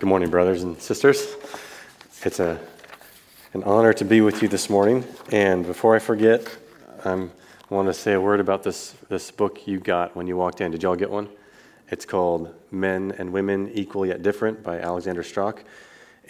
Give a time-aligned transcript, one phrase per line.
[0.00, 1.36] Good morning, brothers and sisters.
[2.22, 2.58] It's a,
[3.52, 5.04] an honor to be with you this morning.
[5.30, 6.56] And before I forget,
[7.04, 7.30] I'm,
[7.70, 10.62] I want to say a word about this, this book you got when you walked
[10.62, 10.70] in.
[10.70, 11.28] Did y'all get one?
[11.90, 15.62] It's called Men and Women Equal Yet Different by Alexander Strauch.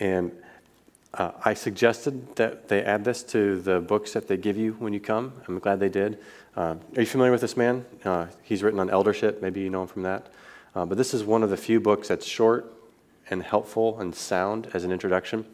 [0.00, 0.32] And
[1.14, 4.92] uh, I suggested that they add this to the books that they give you when
[4.92, 5.32] you come.
[5.46, 6.18] I'm glad they did.
[6.56, 7.86] Uh, are you familiar with this man?
[8.04, 9.40] Uh, he's written on eldership.
[9.40, 10.26] Maybe you know him from that.
[10.74, 12.74] Uh, but this is one of the few books that's short,
[13.30, 15.44] and helpful and sound as an introduction.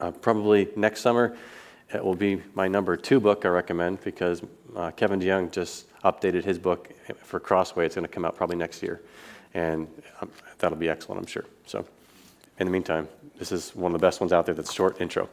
[0.00, 1.36] Uh, probably next summer,
[1.92, 4.42] it will be my number two book I recommend because
[4.74, 7.86] uh, Kevin DeYoung just updated his book for Crossway.
[7.86, 9.00] It's going to come out probably next year.
[9.54, 9.86] And
[10.20, 11.44] um, that'll be excellent, I'm sure.
[11.66, 11.86] So,
[12.58, 13.08] in the meantime,
[13.38, 15.28] this is one of the best ones out there that's short intro.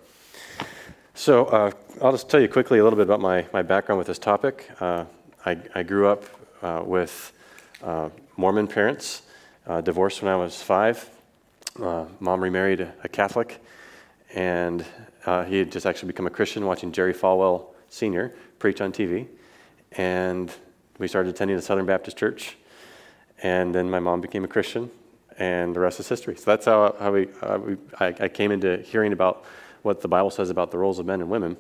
[1.16, 4.08] So, uh, I'll just tell you quickly a little bit about my, my background with
[4.08, 4.70] this topic.
[4.80, 5.06] Uh,
[5.46, 6.24] I, I, grew up
[6.62, 7.34] uh, with
[7.84, 9.24] uh, Mormon parents,
[9.84, 11.10] divorced when I was five,
[11.80, 13.64] uh, mom remarried a, Catholic,
[14.34, 14.86] and
[15.26, 18.34] uh, he had just actually become a Christian watching Jerry Falwell Sr.
[18.60, 19.28] preach on TV.
[19.94, 20.52] And
[20.98, 22.58] we started attending the Southern Baptist Church.
[23.44, 24.92] And then my mom became a Christian,
[25.38, 26.36] and the rest is history.
[26.36, 29.46] So that's how, how we, uh, we I, I, came into hearing about
[29.82, 31.58] what the Bible says about the roles of men and women.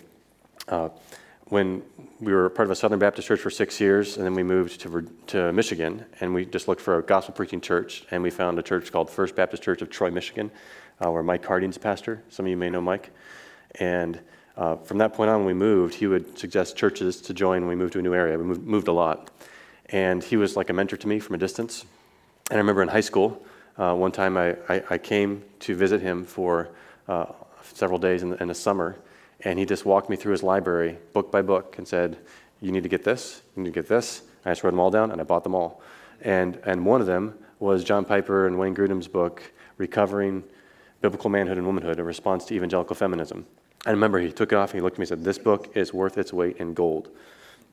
[1.51, 1.83] When
[2.21, 4.79] we were part of a Southern Baptist church for six years, and then we moved
[4.79, 8.57] to, to Michigan, and we just looked for a gospel preaching church, and we found
[8.57, 10.49] a church called First Baptist Church of Troy, Michigan,
[11.05, 12.23] uh, where Mike Harding's pastor.
[12.29, 13.09] Some of you may know Mike.
[13.75, 14.21] And
[14.55, 17.67] uh, from that point on, when we moved, he would suggest churches to join when
[17.67, 18.37] we moved to a new area.
[18.37, 19.29] We moved, moved a lot.
[19.87, 21.83] And he was like a mentor to me from a distance.
[22.49, 23.45] And I remember in high school,
[23.77, 26.69] uh, one time I, I, I, came to visit him for
[27.09, 27.25] uh,
[27.73, 28.97] several days in the, in the summer
[29.43, 32.17] and he just walked me through his library, book by book, and said,
[32.61, 34.23] You need to get this, you need to get this.
[34.45, 35.81] I just wrote them all down, and I bought them all.
[36.21, 40.43] And, and one of them was John Piper and Wayne Grudem's book, Recovering
[41.01, 43.45] Biblical Manhood and Womanhood, a response to evangelical feminism.
[43.85, 45.75] I remember he took it off and he looked at me and said, This book
[45.75, 47.09] is worth its weight in gold.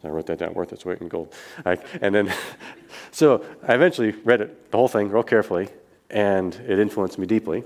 [0.05, 1.35] I wrote that down, worth its weight in gold.
[1.67, 2.33] I, and then,
[3.11, 5.69] so I eventually read it, the whole thing, real carefully,
[6.11, 7.65] and it influenced me deeply.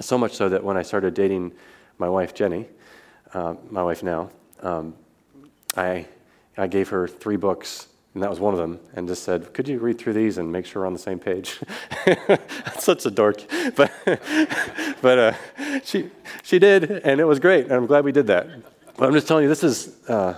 [0.00, 1.52] So much so that when I started dating
[1.98, 2.66] my wife, Jenny,
[3.34, 4.30] uh, my wife now,
[4.62, 4.94] um,
[5.76, 6.06] I,
[6.56, 9.68] I gave her three books, and that was one of them, and just said, Could
[9.68, 11.60] you read through these and make sure we're on the same page?
[12.06, 13.42] That's such a dork.
[13.76, 13.92] But,
[15.00, 16.10] but uh, she,
[16.42, 18.48] she did, and it was great, and I'm glad we did that.
[18.96, 20.34] But I'm just telling you, this is, uh,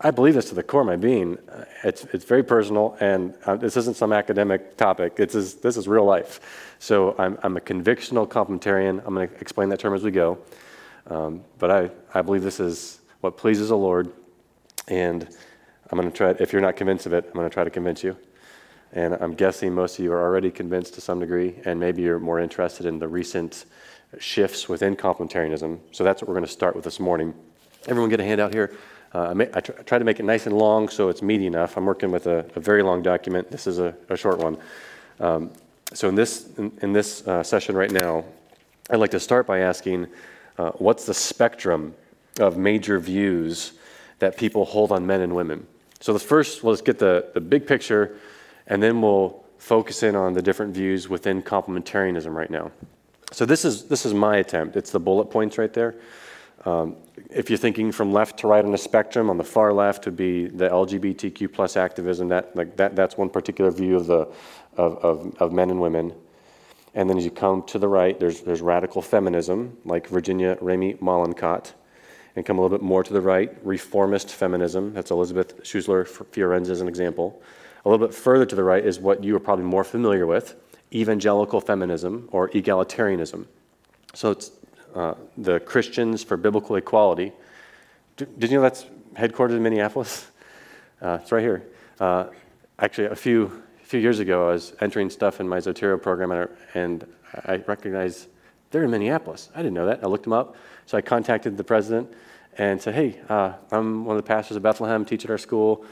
[0.00, 1.38] I believe this to the core of my being.
[1.84, 5.14] It's, it's very personal, and uh, this isn't some academic topic.
[5.18, 6.74] It's, this is real life.
[6.78, 9.02] So I'm, I'm a convictional complementarian.
[9.06, 10.38] I'm going to explain that term as we go.
[11.08, 14.12] Um, but I, I believe this is what pleases the Lord.
[14.88, 15.28] And
[15.90, 17.70] I'm going to try, if you're not convinced of it, I'm going to try to
[17.70, 18.16] convince you.
[18.92, 22.18] And I'm guessing most of you are already convinced to some degree, and maybe you're
[22.18, 23.64] more interested in the recent
[24.18, 25.78] shifts within complementarianism.
[25.92, 27.32] So that's what we're going to start with this morning.
[27.88, 28.76] Everyone get a handout here.
[29.14, 31.46] Uh, I, may, I try, try, to make it nice and long so it's meaty
[31.46, 31.76] enough.
[31.76, 33.50] I'm working with a, a very long document.
[33.50, 34.56] This is a, a short one.
[35.20, 35.50] Um,
[35.92, 38.24] so in this, in, in this uh, session right now,
[38.90, 40.06] I'd like to start by asking
[40.58, 41.94] uh, what's the spectrum
[42.40, 43.72] of major views
[44.18, 45.66] that people hold on men and women.
[46.00, 48.16] So, the first, let's get the, the big picture,
[48.66, 52.70] and then we'll focus in on the different views within complementarianism right now.
[53.32, 54.76] So, this is, this is my attempt.
[54.76, 55.96] It's the bullet points right there.
[56.64, 56.96] Um,
[57.30, 60.16] if you're thinking from left to right on the spectrum, on the far left would
[60.16, 62.28] be the LGBTQ plus activism.
[62.28, 64.28] That, like that, that's one particular view of, the,
[64.76, 66.14] of, of, of men and women.
[66.94, 70.98] And then as you come to the right, there's, there's radical feminism, like Virginia Ramey
[70.98, 71.72] Mollenkott.
[72.34, 74.94] And come a little bit more to the right, reformist feminism.
[74.94, 77.42] That's Elisabeth Schüssler Fiorenza as an example.
[77.84, 80.56] A little bit further to the right is what you are probably more familiar with
[80.94, 83.46] evangelical feminism or egalitarianism.
[84.14, 84.50] So it's
[84.94, 87.32] uh, the Christians for Biblical Equality.
[88.16, 90.28] Did you know that's headquartered in Minneapolis?
[91.00, 91.64] Uh, it's right here.
[91.98, 92.26] Uh,
[92.78, 93.60] actually, a few
[93.92, 97.06] few years ago, I was entering stuff in my Zotero program, and
[97.44, 98.26] I recognized
[98.70, 99.50] they're in Minneapolis.
[99.54, 100.02] I didn't know that.
[100.02, 100.56] I looked them up.
[100.86, 102.10] So I contacted the president
[102.56, 105.84] and said, hey, uh, I'm one of the pastors of Bethlehem, teach at our school.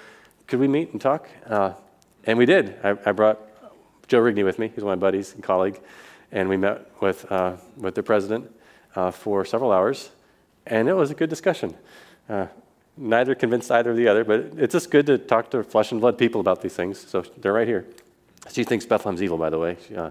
[0.47, 1.29] Could we meet and talk?
[1.45, 1.75] Uh,
[2.25, 2.75] and we did.
[2.83, 3.39] I, I, brought
[4.09, 4.73] Joe Rigney with me.
[4.75, 5.79] He's one of my buddies and colleague.
[6.33, 8.51] And we met with, uh, with the president
[8.97, 10.09] uh, for several hours.
[10.67, 11.77] And it was a good discussion.
[12.97, 16.01] Neither convinced either of the other, but it's just good to talk to flesh and
[16.01, 16.99] blood people about these things.
[17.09, 17.87] So they're right here.
[18.51, 19.77] She thinks Bethlehem's evil, by the way.
[19.87, 20.11] She, uh,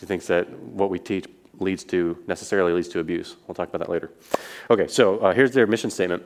[0.00, 1.26] she thinks that what we teach
[1.58, 3.36] leads to necessarily leads to abuse.
[3.46, 4.10] We'll talk about that later.
[4.70, 6.22] Okay, so uh, here's their mission statement.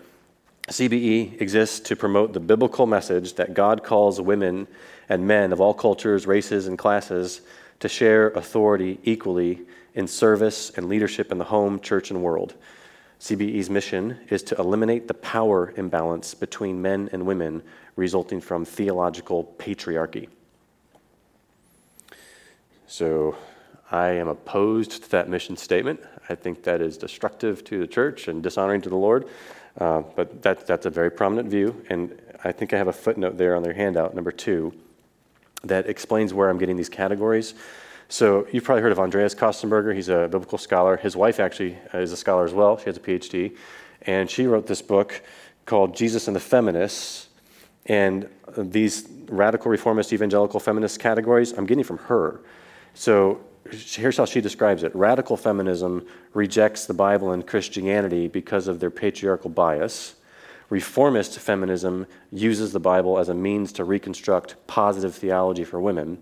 [0.68, 4.68] CBE exists to promote the biblical message that God calls women
[5.08, 7.40] and men of all cultures, races, and classes
[7.80, 9.62] to share authority equally
[9.94, 12.54] in service and leadership in the home, church, and world.
[13.22, 17.62] CBE's mission is to eliminate the power imbalance between men and women
[17.94, 20.26] resulting from theological patriarchy.
[22.88, 23.36] So,
[23.92, 26.00] I am opposed to that mission statement.
[26.28, 29.28] I think that is destructive to the church and dishonoring to the Lord.
[29.78, 33.38] Uh, but that, that's a very prominent view, and I think I have a footnote
[33.38, 34.74] there on their handout, number two,
[35.62, 37.54] that explains where I'm getting these categories.
[38.12, 39.94] So you've probably heard of Andreas Kostenberger.
[39.94, 40.98] He's a biblical scholar.
[40.98, 42.76] His wife actually uh, is a scholar as well.
[42.76, 43.56] She has a PhD,
[44.02, 45.22] and she wrote this book
[45.64, 47.30] called Jesus and the Feminists.
[47.86, 52.42] And these radical reformist evangelical feminist categories, I'm getting from her.
[52.92, 58.78] So here's how she describes it Radical feminism rejects the Bible and Christianity because of
[58.78, 60.16] their patriarchal bias.
[60.68, 66.18] Reformist feminism uses the Bible as a means to reconstruct positive theology for women.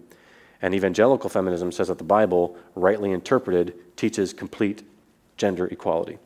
[0.63, 4.83] And evangelical feminism says that the Bible, rightly interpreted, teaches complete
[5.37, 6.19] gender equality.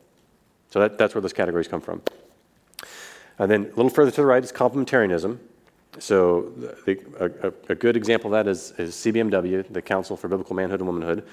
[0.69, 2.01] So that, that's where those categories come from.
[3.39, 5.39] And then a little further to the right is complementarianism.
[5.99, 6.51] So,
[6.85, 10.81] the, a, a, good example of that is, is CBMW, the Council for Biblical Manhood
[10.81, 11.25] and Womanhood.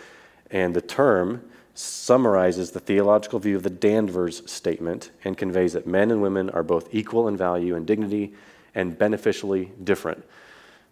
[0.52, 1.42] And the term
[1.74, 6.62] summarizes the theological view of the Danvers statement and conveys that men and women are
[6.62, 8.34] both equal in value and dignity
[8.74, 10.24] and beneficially different.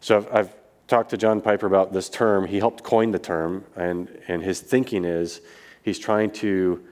[0.00, 0.54] So, I've, I've
[0.90, 2.46] talked to John Piper about this term.
[2.46, 5.40] He helped coin the term, and, and his thinking is
[5.82, 6.84] he's trying to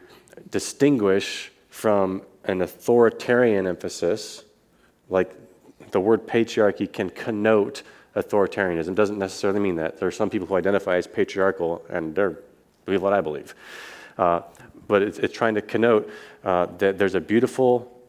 [0.51, 4.45] distinguish from an authoritarian emphasis,
[5.09, 5.35] like
[5.91, 7.83] the word patriarchy can connote
[8.15, 8.95] authoritarianism.
[8.95, 9.99] Doesn't necessarily mean that.
[9.99, 12.39] There are some people who identify as patriarchal, and they're
[12.89, 13.55] believe what I believe.
[14.17, 14.41] Uh,
[14.87, 16.11] but it's, it's, trying to connote
[16.43, 18.01] uh, that there's a beautiful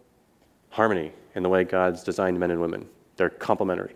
[0.69, 2.87] harmony in the way God's designed men and women.
[3.17, 3.93] They're complementary.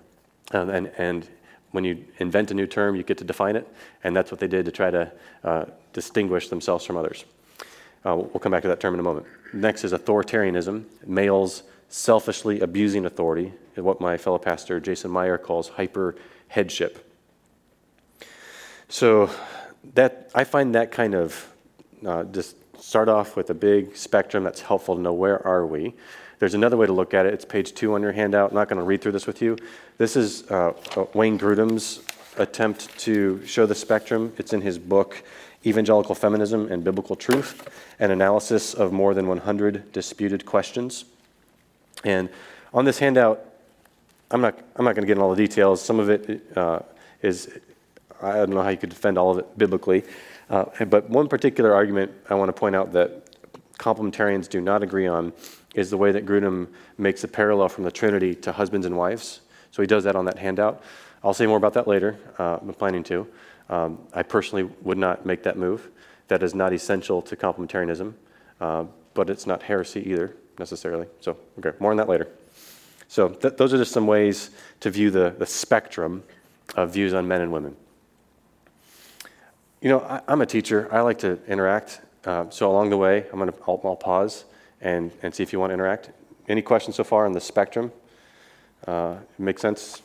[0.51, 1.30] And, and
[1.74, 3.68] when you invent a new term, you get to define it,
[4.04, 5.12] and that's what they did to try to
[5.44, 7.25] uh, distinguish themselves from others.
[8.06, 9.25] Uh, we'll come back to that term in a moment.
[9.54, 10.86] Next is authoritarianism.
[11.06, 16.16] Males selfishly abusing authority, what my fellow pastor Jason Meyer calls hyper
[16.48, 17.12] headship.
[18.88, 19.30] So
[19.96, 21.54] that I find that kind of
[22.06, 25.96] uh, just start off with a big spectrum that's helpful to know where are we.
[26.44, 27.34] There's another way to look at it.
[27.34, 28.50] It's page two on your handout.
[28.50, 29.57] I'm not going to read through this with you.
[29.98, 32.01] This is uh, uh, Wayne Grudem's
[32.36, 34.34] attempt to show the spectrum.
[34.38, 35.24] It's in his book,
[35.66, 41.06] Evangelical Feminism and Biblical Truth, an analysis of more than 100 disputed questions.
[42.04, 42.28] And
[42.74, 43.45] on this handout,
[44.30, 45.81] I'm not, I'm not going to get into all the details.
[45.81, 46.80] Some of it uh,
[47.22, 47.57] is,
[48.22, 50.04] I don't know how you could defend all of it biblically.
[50.50, 53.30] Uh, but one particular argument I want to point out that
[53.80, 55.31] complementarians do not agree on
[55.74, 56.68] is the way that Grudem
[56.98, 59.42] makes a parallel from the Trinity to husbands and wives.
[59.72, 60.84] So he does that on that handout.
[61.24, 62.18] I'll say more about that later.
[62.38, 63.28] Uh, I'm planning to.
[63.70, 65.90] Um, I personally would not make that move.
[66.28, 68.14] That is not essential to complementarianism,
[68.62, 71.08] uh, but it's not heresy either necessarily.
[71.22, 72.28] So, okay, more on that later.
[73.08, 76.24] So, th- those are just some ways to view the, the spectrum
[76.76, 77.76] of views on men and women.
[79.81, 80.88] You know, I, am a teacher.
[80.92, 82.02] I like to interact.
[82.26, 84.46] Uh, so, along the way, I'm to I'll, I'll, pause
[84.83, 86.12] and, and see if you want to interact.
[86.47, 87.91] Any questions so far on the spectrum?
[88.85, 90.03] Uh, make sense?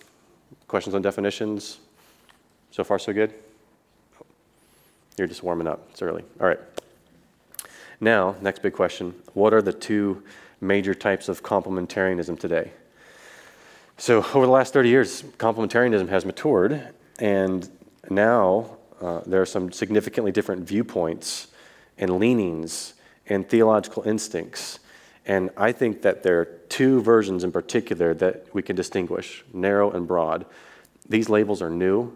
[0.68, 1.80] Questions on definitions?
[2.70, 3.34] So far, so good?
[5.16, 5.86] You're just warming up.
[5.90, 6.24] It's early.
[6.40, 6.60] All right.
[8.00, 10.22] Now, next big question what are the two
[10.60, 12.70] major types of complementarianism today?
[13.96, 17.68] So, over the last 30 years, complementarianism has matured, and
[18.08, 21.48] now uh, there are some significantly different viewpoints
[21.98, 22.94] and leanings
[23.28, 24.78] and theological instincts.
[25.26, 29.90] And I think that there are two versions in particular that we can distinguish narrow
[29.90, 30.46] and broad.
[31.08, 32.12] These labels are new.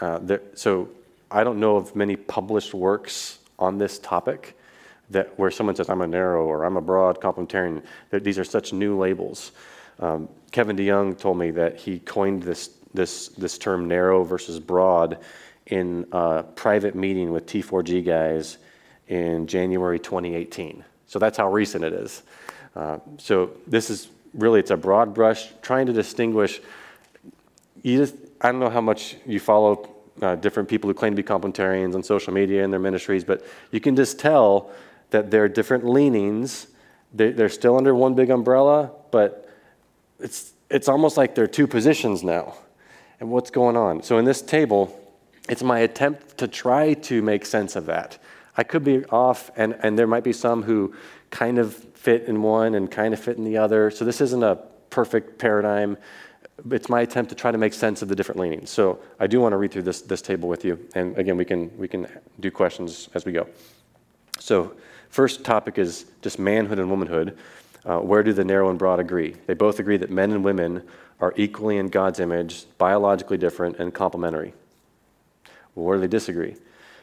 [0.00, 0.88] Uh, so,
[1.30, 4.56] I don't know of many published works on this topic
[5.10, 8.72] that where someone says, I'm a narrow or I'm a broad complementarian, these are such
[8.72, 9.52] new labels.
[9.98, 15.18] Um, Kevin DeYoung told me that he coined this, this, this term narrow versus broad
[15.66, 18.58] in a private meeting with T4G guys
[19.08, 20.84] in January 2018.
[21.06, 22.22] So that's how recent it is.
[22.74, 26.60] Uh, so this is really, it's a broad brush trying to distinguish.
[27.82, 31.22] You just, I don't know how much you follow uh, different people who claim to
[31.22, 34.70] be complementarians on social media and their ministries, but you can just tell
[35.10, 36.68] that there are different leanings.
[37.12, 39.48] They're still under one big umbrella, but
[40.18, 42.54] it's, it's almost like there are two positions now.
[43.20, 44.02] And what's going on?
[44.02, 45.00] So in this table,
[45.48, 48.18] it's my attempt to try to make sense of that.
[48.56, 50.94] I could be off, and, and there might be some who
[51.30, 53.90] kind of fit in one and kind of fit in the other.
[53.90, 54.56] So this isn't a
[54.90, 55.96] perfect paradigm.
[56.70, 58.70] it's my attempt to try to make sense of the different leanings.
[58.70, 60.78] So I do want to read through this, this table with you.
[60.94, 62.06] And again, we can, we can
[62.38, 63.48] do questions as we go.
[64.38, 64.76] So,
[65.08, 67.38] first topic is just manhood and womanhood.
[67.84, 69.34] Uh, where do the narrow and broad agree?
[69.46, 70.82] They both agree that men and women
[71.20, 74.54] are equally in God's image, biologically different, and complementary.
[75.74, 76.56] Well, where do they disagree?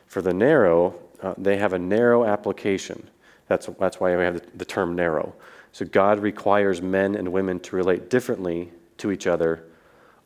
[0.07, 3.09] For the narrow, uh, they have a narrow application.
[3.47, 5.33] That's, that's why we have the, the term narrow.
[5.71, 9.63] So God requires men and women to relate differently to each other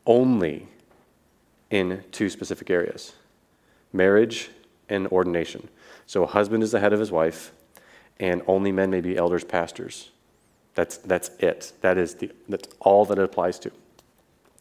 [0.06, 0.68] only
[1.70, 3.14] in two specific areas
[3.94, 4.50] marriage
[4.90, 5.70] and ordination.
[6.06, 7.52] So a husband is the head of his wife,
[8.20, 10.12] and only men may be elders, pastors.
[10.75, 11.72] That's, that's it.
[11.82, 13.72] That is the, that's all that it applies to.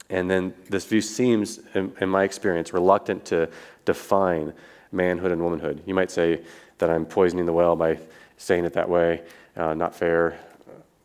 [0.09, 3.49] And then this view seems, in, in my experience, reluctant to
[3.85, 4.53] define
[4.95, 5.83] manhood and womanhood.
[5.87, 6.43] You might say
[6.79, 7.99] that I'm poisoning the well by
[8.37, 9.23] saying it that way,
[9.57, 10.39] uh, not fair.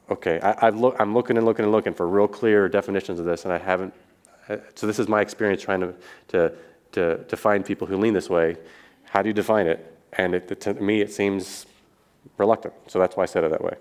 [0.09, 3.25] Okay, I, have look, I'm looking and looking and looking for real clear definitions of
[3.25, 3.93] this, and I haven't.
[4.47, 5.93] Uh, so this is my experience trying to,
[6.29, 6.51] to,
[6.93, 8.57] to, to find people who lean this way.
[9.03, 9.95] How do you define it?
[10.13, 11.67] And it, to me, it seems
[12.37, 12.73] reluctant.
[12.87, 13.75] So that's why I said it that way.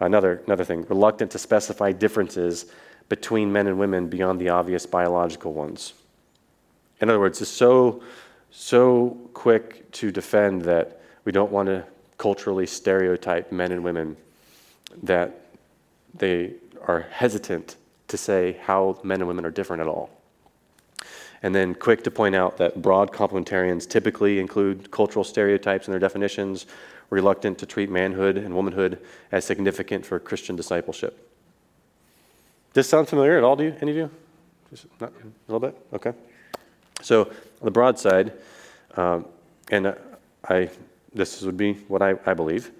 [0.00, 2.66] Another, another thing, reluctant to specify differences
[3.08, 5.92] between men and women beyond the obvious biological ones.
[7.00, 8.02] In other words, it's so,
[8.56, 11.84] so quick to defend that we don't want to
[12.18, 14.16] culturally stereotype men and women
[15.02, 15.48] that
[16.14, 16.52] they
[16.86, 20.08] are hesitant to say how men and women are different at all.
[21.42, 25.98] And then quick to point out that broad complementarians typically include cultural stereotypes in their
[25.98, 26.66] definitions,
[27.10, 29.00] reluctant to treat manhood and womanhood
[29.32, 31.28] as significant for Christian discipleship.
[32.72, 33.76] Does this sound familiar at all to you?
[33.80, 34.10] Any of you?
[34.70, 35.76] Just not, a little bit?
[35.92, 36.12] Okay.
[37.04, 37.30] So,
[37.60, 38.32] the broad side,
[38.96, 39.26] um,
[39.70, 39.94] and
[40.48, 40.70] I,
[41.12, 42.70] this would be what I, I believe.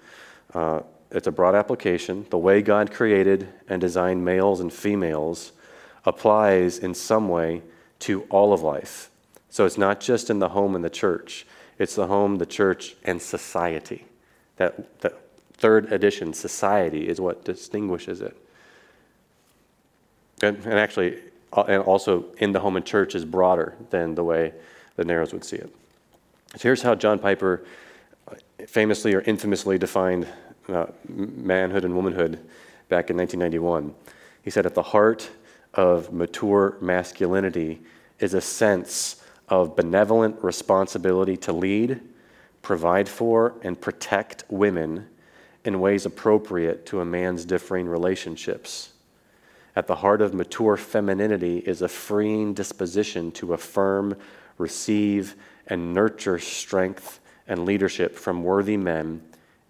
[0.51, 2.25] Uh, it's a broad application.
[2.31, 5.51] The way God created and designed males and females
[6.05, 7.61] applies in some way
[7.99, 9.11] to all of life.
[9.51, 11.45] So it's not just in the home and the church,
[11.77, 14.05] it's the home, the church, and society.
[14.57, 15.21] That, that
[15.53, 18.35] third edition, society, is what distinguishes it.
[20.41, 21.19] And, and actually, uh,
[21.63, 24.53] and also in the home and church is broader than the way
[24.95, 25.73] the Narrows would see it.
[26.55, 27.65] So here's how John Piper
[28.67, 30.27] famously or infamously defined
[30.69, 32.39] uh, manhood and womanhood
[32.89, 33.93] back in 1991.
[34.43, 35.29] He said, At the heart
[35.73, 37.81] of mature masculinity
[38.19, 42.01] is a sense of benevolent responsibility to lead,
[42.61, 45.07] provide for, and protect women
[45.65, 48.93] in ways appropriate to a man's differing relationships.
[49.75, 54.15] At the heart of mature femininity is a freeing disposition to affirm,
[54.57, 55.35] receive,
[55.67, 59.21] and nurture strength and leadership from worthy men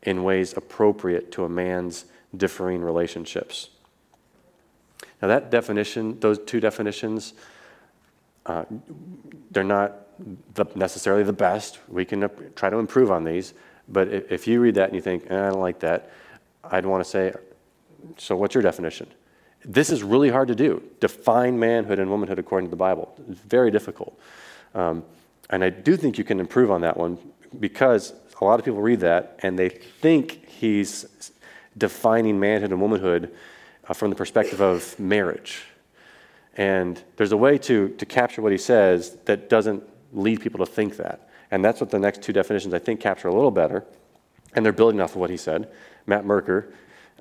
[0.04, 2.06] in ways appropriate to a man's
[2.38, 3.70] differing relationships.
[5.22, 7.34] Now, that definition, those two definitions,
[8.46, 8.66] uh,
[9.50, 10.06] they're not
[10.54, 11.80] the, necessarily the best.
[11.88, 13.54] We can try to improve on these.
[13.88, 16.12] But if, if you read that and you think, eh, I don't like that,
[16.64, 17.34] I'd want to say,
[18.18, 19.08] so what's your definition?
[19.66, 20.84] This is really hard to do.
[21.00, 23.16] Define manhood and womanhood according to the Bible.
[23.30, 24.20] It's very difficult.
[24.74, 25.04] Um,
[25.50, 27.18] and I do think you can improve on that one
[27.60, 31.06] because a lot of people read that and they think he's
[31.78, 33.34] defining manhood and womanhood
[33.88, 35.64] uh, from the perspective of marriage.
[36.58, 40.72] And there's a way to, to capture what he says that doesn't lead people to
[40.72, 41.30] think that.
[41.52, 43.86] And that's what the next two definitions, I think, capture a little better.
[44.54, 45.70] And they're building off of what he said.
[46.06, 46.74] Matt Merker,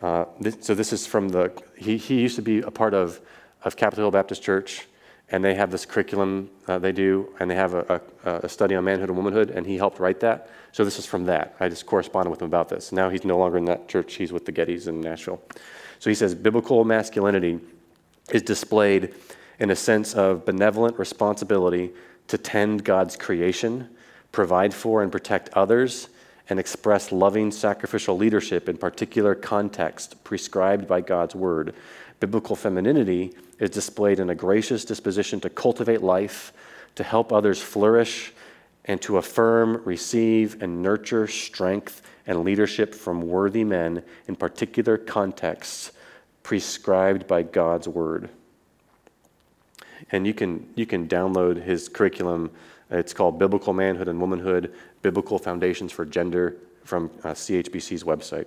[0.02, 3.20] uh, this, so this is from the, he, he used to be a part of,
[3.62, 4.86] of Capitol Hill Baptist Church
[5.30, 8.74] and they have this curriculum uh, they do, and they have a, a, a, study
[8.74, 10.50] on manhood and womanhood, and he helped write that.
[10.72, 11.56] So this is from that.
[11.60, 12.92] I just corresponded with him about this.
[12.92, 15.42] Now he's no longer in that church, he's with the Gettys in Nashville.
[15.98, 17.58] So he says biblical masculinity
[18.30, 19.14] is displayed
[19.58, 21.92] in a sense of benevolent responsibility
[22.28, 23.88] to tend God's creation,
[24.30, 26.08] provide for and protect others,
[26.48, 31.74] and express loving sacrificial leadership in particular context prescribed by God's word.
[32.20, 36.52] Biblical femininity is displayed in a gracious disposition to cultivate life,
[36.94, 38.32] to help others flourish,
[38.84, 45.92] and to affirm, receive, and nurture strength and leadership from worthy men in particular contexts
[46.42, 48.28] prescribed by God's word.
[50.12, 52.50] And you can, you can download his curriculum.
[52.90, 54.74] It's called Biblical Manhood and Womanhood
[55.04, 58.46] Biblical Foundations for Gender from uh, CHBC's website.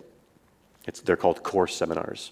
[0.88, 2.32] It's, they're called Core Seminars.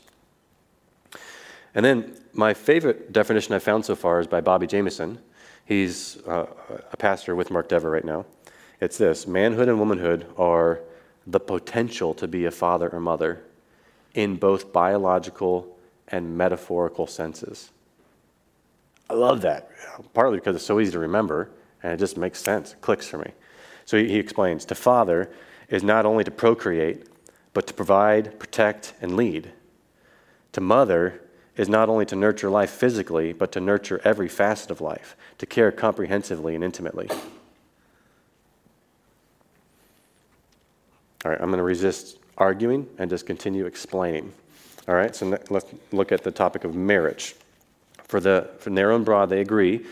[1.75, 5.20] And then my favorite definition I found so far is by Bobby Jamieson.
[5.65, 6.48] He's uh,
[6.91, 8.25] a pastor with Mark Dever right now.
[8.82, 10.79] It's this manhood and womanhood are
[11.27, 13.44] the potential to be a father or mother
[14.15, 15.77] in both biological
[16.08, 17.70] and metaphorical senses.
[19.08, 19.70] I love that,
[20.15, 21.51] partly because it's so easy to remember
[21.84, 23.32] and it just makes sense, it clicks for me.
[23.86, 25.32] So he, he explains to father
[25.70, 27.08] is not only to procreate,
[27.54, 29.51] but to provide, protect, and lead.
[30.54, 31.22] To mother
[31.56, 35.46] is not only to nurture life physically, but to nurture every facet of life, to
[35.46, 37.10] care comprehensively and intimately.
[41.24, 44.34] All right, I'm going to resist arguing and just continue explaining.
[44.88, 47.36] All right, so let's look at the topic of marriage.
[48.04, 49.86] For, the, for narrow and broad, they agree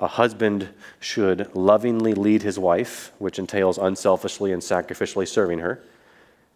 [0.00, 5.82] a husband should lovingly lead his wife, which entails unselfishly and sacrificially serving her.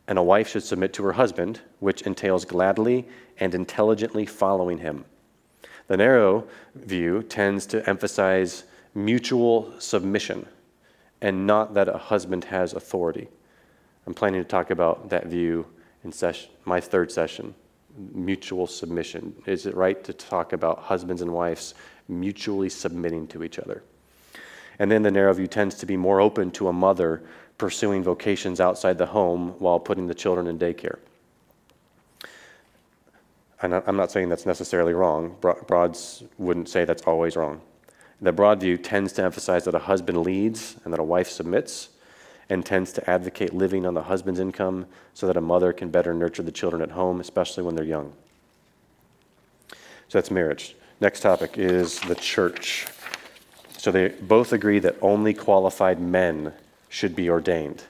[0.08, 3.06] And a wife should submit to her husband, which entails gladly
[3.38, 5.04] and intelligently following him.
[5.88, 10.46] The narrow view tends to emphasize mutual submission
[11.20, 13.28] and not that a husband has authority.
[14.06, 15.66] I'm planning to talk about that view
[16.02, 17.54] in session, my third session
[18.12, 19.34] mutual submission.
[19.46, 21.74] Is it right to talk about husbands and wives
[22.08, 23.82] mutually submitting to each other?
[24.78, 27.22] And then the narrow view tends to be more open to a mother
[27.58, 30.98] pursuing vocations outside the home while putting the children in daycare.
[33.62, 35.36] And I'm not saying that's necessarily wrong.
[35.40, 37.60] Broads wouldn't say that's always wrong.
[38.20, 41.90] The broad view tends to emphasize that a husband leads and that a wife submits,
[42.50, 46.12] and tends to advocate living on the husband's income so that a mother can better
[46.12, 48.12] nurture the children at home, especially when they're young.
[50.08, 50.76] So that's marriage.
[51.00, 52.86] Next topic is the church.
[53.78, 56.52] So they both agree that only qualified men
[56.88, 57.82] should be ordained.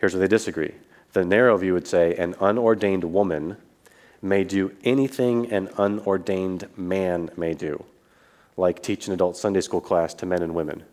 [0.00, 0.72] Here's where they disagree.
[1.12, 3.56] The narrow view would say an unordained woman
[4.22, 7.84] may do anything an unordained man may do,
[8.56, 10.84] like teach an adult Sunday school class to men and women.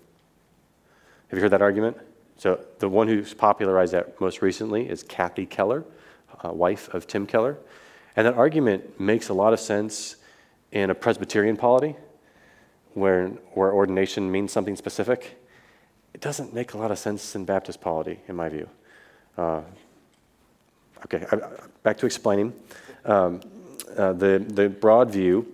[1.28, 1.98] Have you heard that argument?
[2.38, 5.86] So the one who's popularized that most recently is Kathy Keller,
[6.44, 7.58] uh, wife of Tim Keller.
[8.16, 10.16] And that argument makes a lot of sense
[10.74, 11.96] in a Presbyterian polity,
[12.96, 15.40] where, where ordination means something specific.
[16.16, 18.68] It doesn't make a lot of sense in Baptist polity, in my view.
[19.38, 19.62] Uh,
[21.06, 21.38] okay, I,
[21.84, 22.54] back to explaining.
[23.06, 23.42] Um,
[23.96, 25.46] uh, the, the broad view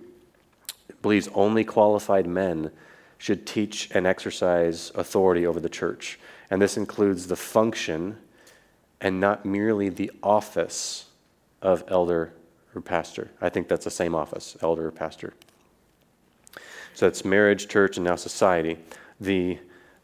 [1.02, 2.70] believes only qualified men
[3.18, 6.18] should teach and exercise authority over the church.
[6.50, 8.16] And this includes the function
[9.02, 11.06] and not merely the office
[11.60, 12.32] of elder
[12.74, 13.30] or pastor.
[13.40, 15.34] I think that's the same office, elder or pastor.
[16.94, 18.78] So it's marriage, church, and now society.
[19.20, 19.58] The,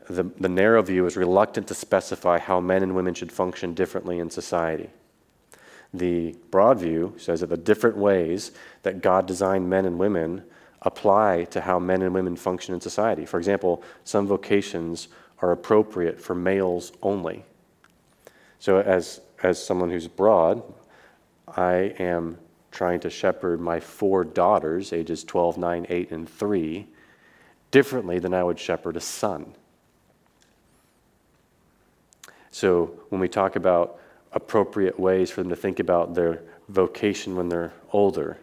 [0.09, 4.19] the, the narrow view is reluctant to specify how men and women should function differently
[4.19, 4.91] in society.
[5.93, 8.53] The broad view says that the different ways
[8.83, 10.45] that God designed men and women
[10.83, 13.25] apply to how men and women function in society.
[13.27, 15.09] For example, some vocations
[15.41, 17.45] are appropriate for males only.
[18.59, 20.63] So, as, as someone who's broad,
[21.49, 22.39] I am
[22.77, 26.87] trying to shepherd my four daughters, ages 12, 9, 8, and 3,
[27.71, 29.55] differently than I would shepherd a son.
[32.51, 33.99] So, when we talk about
[34.33, 38.37] appropriate ways for them to think about their vocation when they're older,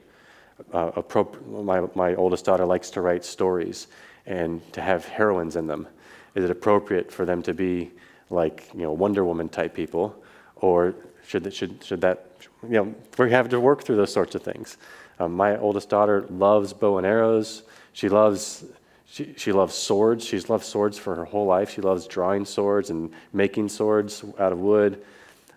[0.72, 1.00] uh,
[1.48, 3.86] my, my oldest daughter likes to write stories
[4.26, 5.88] and to have heroines in them.
[6.34, 7.92] Is it appropriate for them to be
[8.32, 10.16] like you know Wonder Woman type people,
[10.56, 10.96] or
[11.28, 12.26] should that should should that
[12.64, 14.78] you know we have to work through those sorts of things.
[15.20, 17.64] Um, my oldest daughter loves bow and arrows.
[17.94, 18.66] She loves
[19.06, 20.26] she, she loves swords.
[20.26, 21.70] She's loved swords for her whole life.
[21.70, 25.04] She loves drawing swords and making swords out of wood.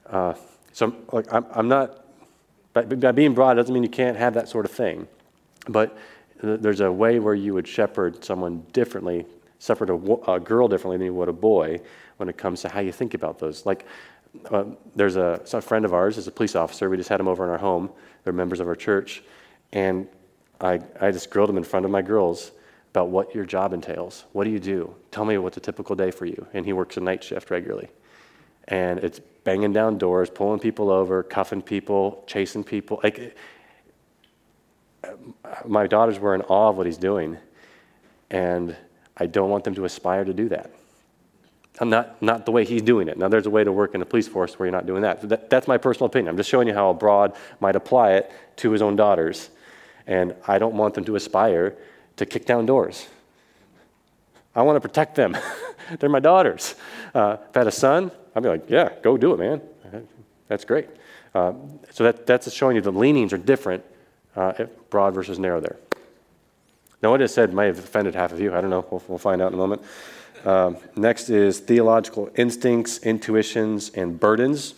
[0.04, 0.34] Uh,
[0.72, 2.04] so like I'm, I'm not
[2.72, 5.08] by, by being broad doesn't mean you can't have that sort of thing,
[5.68, 5.96] but
[6.42, 9.24] there's a way where you would shepherd someone differently
[9.58, 11.80] shepherd a, a, girl differently than you would a boy
[12.18, 13.66] when it comes to how you think about those.
[13.66, 13.86] Like,
[14.50, 16.88] uh, there's a, a friend of ours, is a police officer.
[16.88, 17.90] We just had him over in our home.
[18.24, 19.22] They're members of our church.
[19.72, 20.08] And
[20.60, 22.52] I, I just grilled him in front of my girls
[22.90, 24.24] about what your job entails.
[24.32, 24.94] What do you do?
[25.10, 26.46] Tell me what's a typical day for you.
[26.54, 27.88] And he works a night shift regularly.
[28.68, 33.00] And it's banging down doors, pulling people over, cuffing people, chasing people.
[33.02, 33.36] Like,
[35.66, 37.36] my daughters were in awe of what he's doing.
[38.30, 38.76] And
[39.16, 40.70] I don't want them to aspire to do that.
[41.80, 43.18] Not, not the way he's doing it.
[43.18, 45.28] Now, there's a way to work in a police force where you're not doing that.
[45.28, 45.50] that.
[45.50, 46.30] That's my personal opinion.
[46.30, 49.50] I'm just showing you how a broad might apply it to his own daughters.
[50.06, 51.76] And I don't want them to aspire
[52.16, 53.06] to kick down doors.
[54.54, 55.36] I want to protect them.
[55.98, 56.74] They're my daughters.
[57.14, 59.60] Uh, if I had a son, I'd be like, yeah, go do it, man.
[60.48, 60.88] That's great.
[61.34, 61.52] Uh,
[61.90, 63.84] so that, that's showing you the leanings are different,
[64.34, 65.76] uh, broad versus narrow there.
[67.02, 68.54] Now, what I said might have offended half of you.
[68.54, 68.86] I don't know.
[68.90, 69.82] We'll, we'll find out in a moment.
[70.44, 74.74] Um, next is theological instincts, intuitions, and burdens.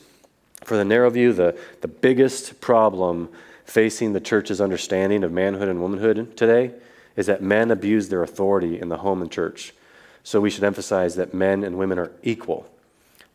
[0.64, 3.28] For the narrow view, the, the biggest problem
[3.64, 6.72] facing the church's understanding of manhood and womanhood today
[7.16, 9.74] is that men abuse their authority in the home and church.
[10.24, 12.66] So we should emphasize that men and women are equal.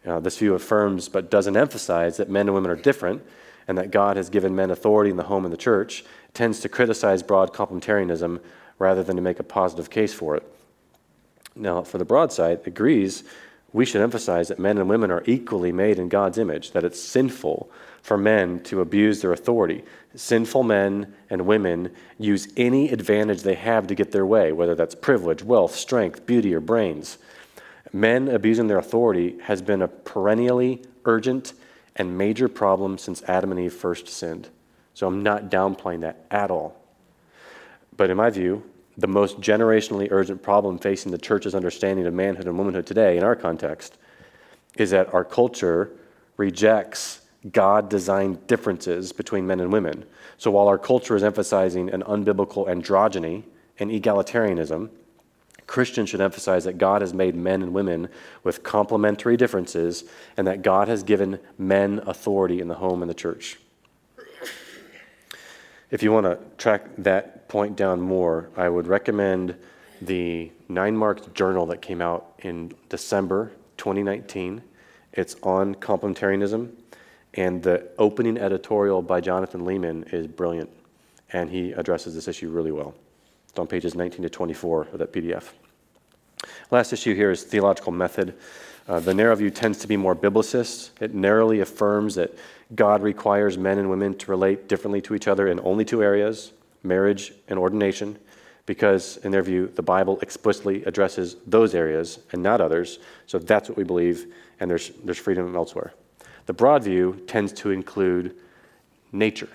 [0.05, 3.21] Uh, this view affirms but doesn't emphasize that men and women are different
[3.67, 6.01] and that God has given men authority in the home and the church.
[6.01, 8.39] It tends to criticize broad complementarianism
[8.79, 10.43] rather than to make a positive case for it.
[11.55, 13.23] Now, for the broad side, agrees
[13.71, 17.01] we should emphasize that men and women are equally made in God's image, that it's
[17.01, 17.69] sinful
[18.03, 19.83] for men to abuse their authority.
[20.13, 24.93] Sinful men and women use any advantage they have to get their way, whether that's
[24.93, 27.17] privilege, wealth, strength, beauty, or brains.
[27.91, 31.53] Men abusing their authority has been a perennially urgent
[31.95, 34.49] and major problem since Adam and Eve first sinned.
[34.93, 36.79] So I'm not downplaying that at all.
[37.95, 38.63] But in my view,
[38.97, 43.23] the most generationally urgent problem facing the church's understanding of manhood and womanhood today, in
[43.23, 43.97] our context,
[44.77, 45.91] is that our culture
[46.37, 50.05] rejects God designed differences between men and women.
[50.37, 53.43] So while our culture is emphasizing an unbiblical androgyny
[53.79, 54.89] and egalitarianism,
[55.67, 58.09] Christians should emphasize that God has made men and women
[58.43, 60.03] with complementary differences
[60.37, 63.59] and that God has given men authority in the home and the church.
[65.93, 69.55] If you want to track that point down more, I would recommend
[70.01, 74.63] the 9Marks journal that came out in December 2019.
[75.11, 76.71] It's on complementarianism.
[77.35, 80.71] And the opening editorial by Jonathan Leeman is brilliant,
[81.31, 82.95] and he addresses this issue really well.
[83.49, 85.49] It's on pages 19 to 24 of that PDF.
[86.71, 88.33] Last issue here is theological method.
[88.87, 90.89] Uh, the narrow view tends to be more biblicist.
[90.99, 92.35] It narrowly affirms that
[92.75, 96.53] God requires men and women to relate differently to each other in only two areas
[96.83, 98.19] marriage and ordination,
[98.65, 102.99] because in their view, the Bible explicitly addresses those areas and not others.
[103.25, 105.93] So that's what we believe, and there's, there's freedom elsewhere.
[106.45, 108.35] The broad view tends to include
[109.13, 109.49] nature.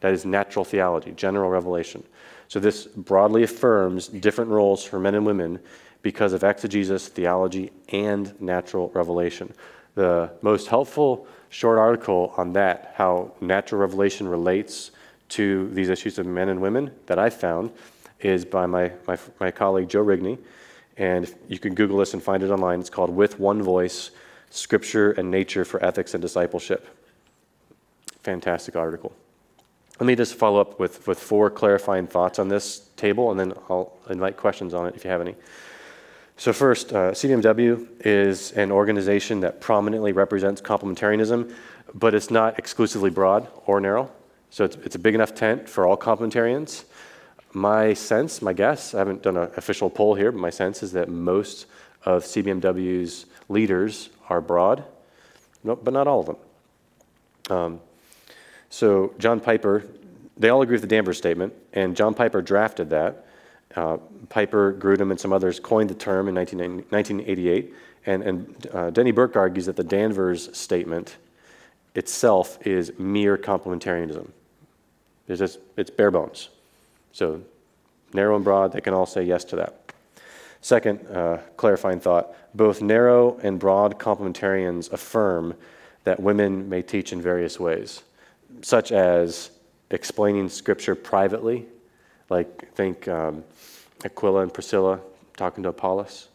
[0.00, 2.04] That is natural theology, general revelation.
[2.48, 5.58] So this broadly affirms different roles for men and women
[6.02, 9.52] because of exegesis, theology, and natural revelation.
[9.96, 14.90] The most helpful short article on that, how natural revelation relates
[15.30, 17.72] to these issues of men and women, that I found
[18.20, 20.38] is by my, my, my colleague Joe Rigney.
[20.98, 22.78] And you can Google this and find it online.
[22.80, 24.10] It's called With One Voice
[24.50, 26.86] Scripture and Nature for Ethics and Discipleship.
[28.22, 29.14] Fantastic article.
[29.98, 33.54] Let me just follow up with, with four clarifying thoughts on this table, and then
[33.70, 35.34] I'll invite questions on it if you have any.
[36.38, 41.50] So, first, uh, CBMW is an organization that prominently represents complementarianism,
[41.94, 44.10] but it's not exclusively broad or narrow.
[44.50, 46.84] So, it's, it's a big enough tent for all complementarians.
[47.54, 50.92] My sense, my guess, I haven't done an official poll here, but my sense is
[50.92, 51.64] that most
[52.04, 54.84] of CBMW's leaders are broad,
[55.64, 56.36] but not all of them.
[57.48, 57.80] Um,
[58.68, 59.84] so, John Piper,
[60.36, 63.25] they all agree with the Danvers statement, and John Piper drafted that.
[63.76, 67.74] Uh, Piper, Grudem, and some others coined the term in 1988.
[68.06, 71.16] And, and uh, Denny Burk argues that the Danvers statement
[71.94, 74.28] itself is mere complementarianism.
[75.28, 76.48] It's, just, it's bare bones.
[77.12, 77.42] So,
[78.12, 79.92] narrow and broad, they can all say yes to that.
[80.60, 85.54] Second, uh, clarifying thought both narrow and broad complementarians affirm
[86.04, 88.02] that women may teach in various ways,
[88.62, 89.50] such as
[89.90, 91.66] explaining scripture privately,
[92.30, 93.44] like think um,
[94.04, 95.00] Aquila and Priscilla
[95.36, 96.28] talking to Apollos,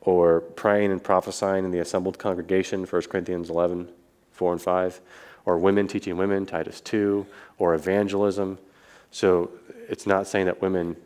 [0.00, 3.88] or praying and prophesying in the assembled congregation, 1 Corinthians 11,
[4.32, 5.00] 4 and 5,
[5.44, 7.26] or women teaching women, Titus 2,
[7.58, 8.58] or evangelism.
[9.10, 9.50] So
[9.88, 10.96] it's not saying that women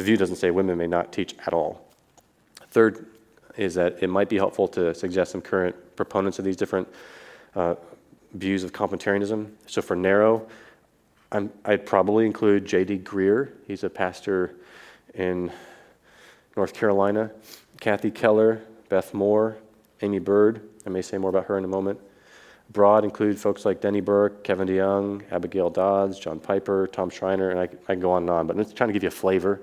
[0.00, 1.86] the view doesn't say women may not teach at all.
[2.70, 3.06] Third
[3.58, 6.88] is that it might be helpful to suggest some current proponents of these different
[7.54, 7.74] uh,
[8.32, 9.50] views of complementarianism.
[9.66, 10.48] So for narrow,
[11.32, 13.00] i would probably include J.D.
[13.00, 13.50] Greear.
[13.66, 14.54] He's a pastor
[15.14, 15.50] in
[16.56, 17.30] North Carolina.
[17.80, 19.56] Kathy Keller, Beth Moore,
[20.02, 20.68] Aimee Byrd.
[20.86, 22.00] I may say more about her in a moment.
[22.72, 27.58] Broad include folks like Denny Burk, Kevin DeYoung, Abigail Dodds, John Piper, Tom Schreiner, and
[27.58, 28.46] I, I can go on and on.
[28.46, 29.60] But I'm just trying to give you a flavor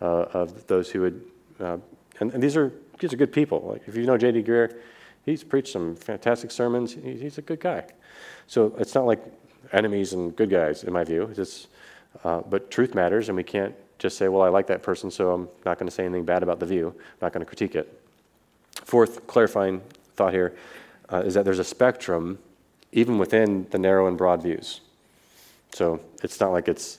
[0.00, 1.24] uh, of those who would,
[1.58, 1.78] uh,
[2.20, 3.60] and, and, these are these are good people.
[3.60, 4.44] Like if you know J.D.
[4.44, 4.76] Greear,
[5.24, 6.92] he's preached some fantastic sermons.
[6.92, 7.86] He, he's a good guy.
[8.46, 9.24] So it's not like
[9.72, 11.32] enemies and good guys, in my view.
[11.36, 11.66] It's
[12.22, 15.32] uh, but truth matters, and we can't just say, "Well, I like that person, so
[15.32, 16.88] I'm not going to say anything bad about the view.
[16.96, 18.00] I'm not going to critique it."
[18.84, 19.80] Fourth, clarifying
[20.16, 20.54] thought here
[21.12, 22.38] uh, is that there's a spectrum,
[22.92, 24.80] even within the narrow and broad views.
[25.72, 26.98] So it's not like it's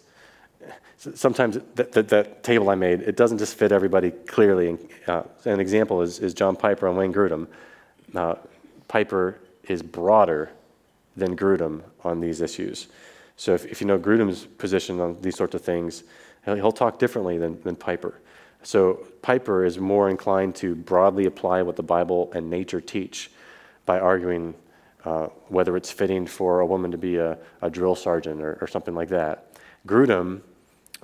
[1.14, 4.78] sometimes that, that, that, table I made, it doesn't just fit everybody clearly.
[5.08, 7.48] Uh, an example is, is John Piper and Wayne Grudem.
[8.14, 8.36] Uh,
[8.88, 10.50] Piper is broader
[11.16, 12.88] than Grudem on these issues.
[13.38, 16.04] So if, if you know Grudem's position on these sorts of things,
[16.46, 18.20] he'll, talk differently than, than Piper.
[18.64, 23.32] So Piper is more inclined to broadly apply what the Bible and nature teach
[23.86, 24.56] by arguing
[25.04, 28.68] uh, whether it's fitting for a woman to be a, a drill sergeant or, or,
[28.68, 29.54] something like that.
[29.88, 30.42] Grudem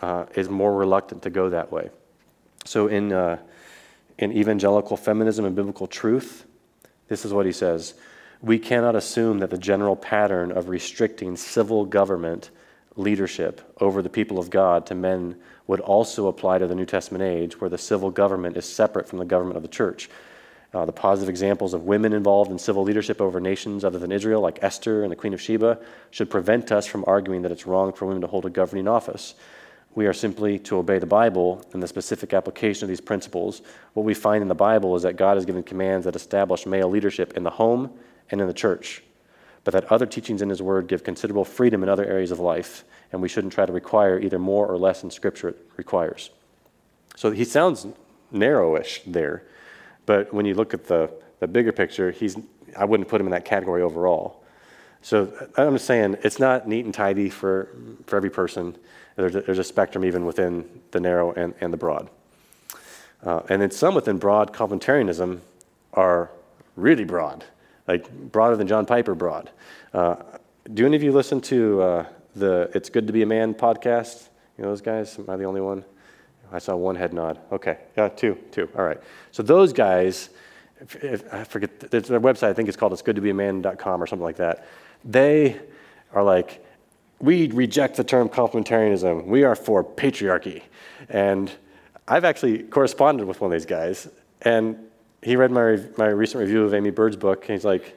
[0.01, 1.91] uh, is more reluctant to go that way.
[2.65, 3.37] So in, uh,
[4.17, 6.45] in Evangelical Feminism and Biblical Truth,
[7.09, 7.93] this is what he says
[8.41, 12.49] We cannot assume that the general pattern of restricting civil government
[12.95, 17.23] leadership over the people of God to men would also apply to the New Testament
[17.23, 20.09] age, where the civil government is separate from the government of the church.
[20.73, 24.41] Uh, the positive examples of women involved in civil leadership over nations other than Israel,
[24.41, 25.79] like Esther and the Queen of Sheba,
[26.11, 29.35] should prevent us from arguing that it's wrong for women to hold a governing office.
[29.93, 33.61] We are simply to obey the Bible and the specific application of these principles.
[33.93, 36.89] What we find in the Bible is that God has given commands that establish male
[36.89, 37.91] leadership in the home
[38.29, 39.03] and in the church,
[39.63, 42.83] but that other teachings in His Word give considerable freedom in other areas of life,
[43.11, 46.29] and we shouldn't try to require either more or less than Scripture requires.
[47.15, 47.85] So he sounds
[48.33, 49.43] narrowish there.
[50.05, 52.37] But when you look at the, the bigger picture, he's,
[52.77, 54.43] I wouldn't put him in that category overall.
[55.01, 57.69] So I'm just saying it's not neat and tidy for,
[58.05, 58.75] for every person.
[59.15, 62.09] There's a, there's a spectrum even within the narrow and, and the broad.
[63.23, 65.39] Uh, and then some within broad complementarianism
[65.93, 66.31] are
[66.75, 67.43] really broad,
[67.87, 69.49] like broader than John Piper broad.
[69.93, 70.15] Uh,
[70.73, 74.29] do any of you listen to uh, the It's Good to Be a Man podcast?
[74.57, 75.17] You know those guys?
[75.17, 75.83] Am I the only one?
[76.51, 77.39] I saw one head nod.
[77.51, 78.69] Okay, yeah, two, two.
[78.77, 78.99] All right.
[79.31, 80.29] So those guys,
[80.79, 83.33] if, if, I forget, their website, I think it's called it's good to be a
[83.33, 84.67] man.com or something like that.
[85.05, 85.59] They
[86.13, 86.65] are like,
[87.19, 89.25] we reject the term complementarianism.
[89.25, 90.63] We are for patriarchy.
[91.07, 91.51] And
[92.07, 94.09] I've actually corresponded with one of these guys,
[94.41, 94.77] and
[95.21, 97.95] he read my, my recent review of Aimee Byrd's book, and he's like,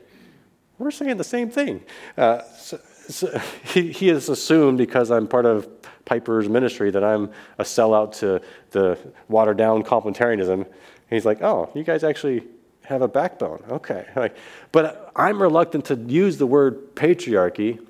[0.79, 1.83] we're saying the same thing.
[2.17, 5.69] Uh, so, so he, he has assumed because I'm part of
[6.05, 10.53] Piper's ministry that I'm a sellout to the watered down complementarianism.
[10.53, 10.67] And
[11.11, 12.45] he's like, oh, you guys actually
[12.83, 13.63] have a backbone.
[13.71, 14.07] Okay.
[14.17, 14.37] Like,
[14.73, 17.85] but I'm reluctant to use the word patriarchy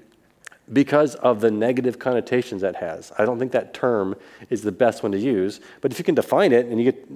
[0.73, 3.13] because of the negative connotations that has.
[3.19, 4.17] I don't think that term
[4.49, 7.07] is the best one to use, but if you can define it and you get,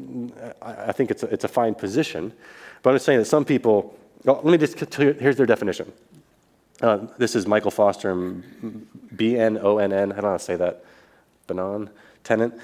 [0.61, 2.32] I think it's a, it's a fine position.
[2.82, 5.90] But I'm just saying that some people, well, let me just, here's their definition.
[6.80, 8.14] Uh, this is Michael Foster
[9.16, 10.12] B N O N N.
[10.12, 10.84] I don't know how to say that.
[11.46, 11.90] Banon,
[12.22, 12.54] Tennant.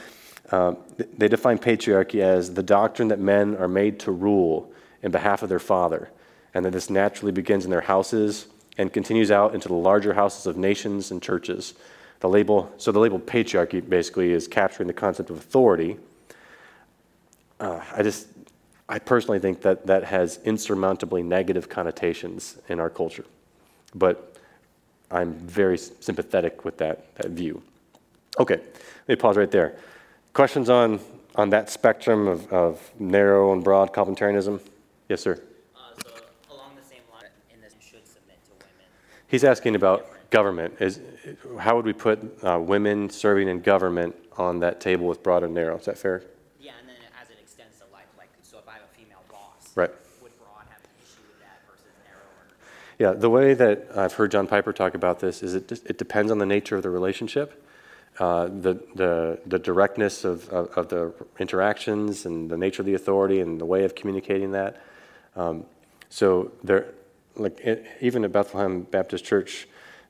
[0.53, 0.75] Uh,
[1.17, 4.71] they define patriarchy as the doctrine that men are made to rule
[5.03, 6.11] in behalf of their father,
[6.53, 8.47] and that this naturally begins in their houses
[8.79, 11.75] and continues out into the larger houses of nations and churches.
[12.21, 15.99] The label, so the label patriarchy basically is capturing the concept of authority.
[17.61, 18.27] Uh, I just,
[18.89, 23.25] I personally think that that has insurmountably negative connotations in our culture
[23.95, 24.37] but
[25.11, 27.63] I'm very sympathetic with that, that view.
[28.39, 29.77] Okay, let me pause right there.
[30.33, 30.99] Questions on,
[31.37, 34.61] on that spectrum of, of narrow and broad complementarianism?
[35.09, 35.41] Yes, sir.
[35.77, 36.11] Uh, so
[36.51, 38.91] along the same line, in this should submit to women.
[39.29, 40.75] He's asking about government.
[40.81, 41.01] Is
[41.59, 45.55] how would we put uh, women serving in government on that table with broad and
[45.55, 45.79] narrow?
[45.79, 46.25] Is that fair?
[46.61, 49.23] Yeah, and then as it extends to life, like so, if I have a female
[49.31, 49.91] boss, right.
[50.23, 52.33] Would broad have an issue with that versus narrower?
[52.99, 56.33] Yeah, the way that I've heard John Piper talk about this is it, it depends
[56.33, 57.65] on the nature of the relationship,
[58.19, 62.95] uh, the, the, the directness of, of, of, the interactions and the nature of the
[62.95, 64.81] authority and the way of communicating that.
[65.37, 65.65] Um,
[66.09, 66.95] so there,
[67.37, 69.67] like it, even at Bethlehem Baptist Church,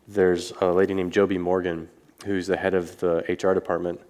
[0.07, 1.89] there's a lady named Joby Morgan
[2.25, 4.01] who's the head of the HR department,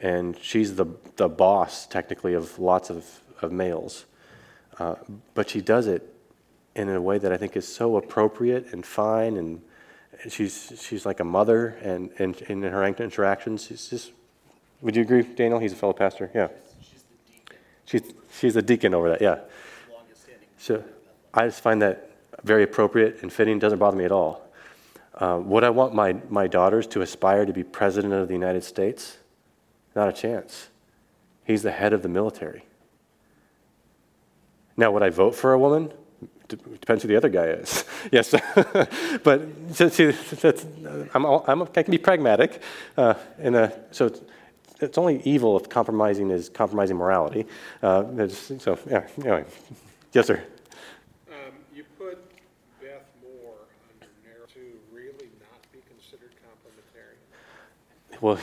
[0.00, 3.04] and she's the, the boss technically of lots of,
[3.40, 4.04] of males.
[4.78, 4.94] Uh,
[5.34, 6.14] but she does it
[6.74, 9.38] in a way that I think is so appropriate and fine.
[9.38, 9.62] And
[10.28, 14.12] she's, she's like a mother, and, and, and in her interactions, she's just.
[14.82, 15.58] Would you agree, Daniel?
[15.58, 16.30] He's a fellow pastor.
[16.34, 16.48] Yeah.
[16.82, 17.04] She's.
[17.86, 19.40] She's, she's a deacon over that, yeah.
[20.58, 20.84] So
[21.32, 22.05] I just find that
[22.42, 24.42] very appropriate and fitting, doesn't bother me at all.
[25.14, 28.64] Uh, would I want my, my daughters to aspire to be president of the United
[28.64, 29.18] States?
[29.94, 30.68] Not a chance.
[31.44, 32.64] He's the head of the military.
[34.76, 35.92] Now, would I vote for a woman?
[36.48, 37.84] depends who the other guy is.
[38.12, 38.30] yes,
[39.24, 39.42] but
[39.74, 40.66] see, that's,
[41.14, 42.62] I'm, I'm, i can be pragmatic,
[42.96, 44.20] uh, in a, so it's,
[44.80, 47.46] it's, only evil if compromising is compromising morality.
[47.82, 49.44] Uh, so yeah, anyway,
[50.12, 50.42] yes, sir.
[51.28, 52.18] Um, you put
[52.80, 53.56] Beth Moore
[53.90, 54.60] under narrow to
[54.92, 57.18] really not be considered complementarian.
[58.20, 58.38] Well,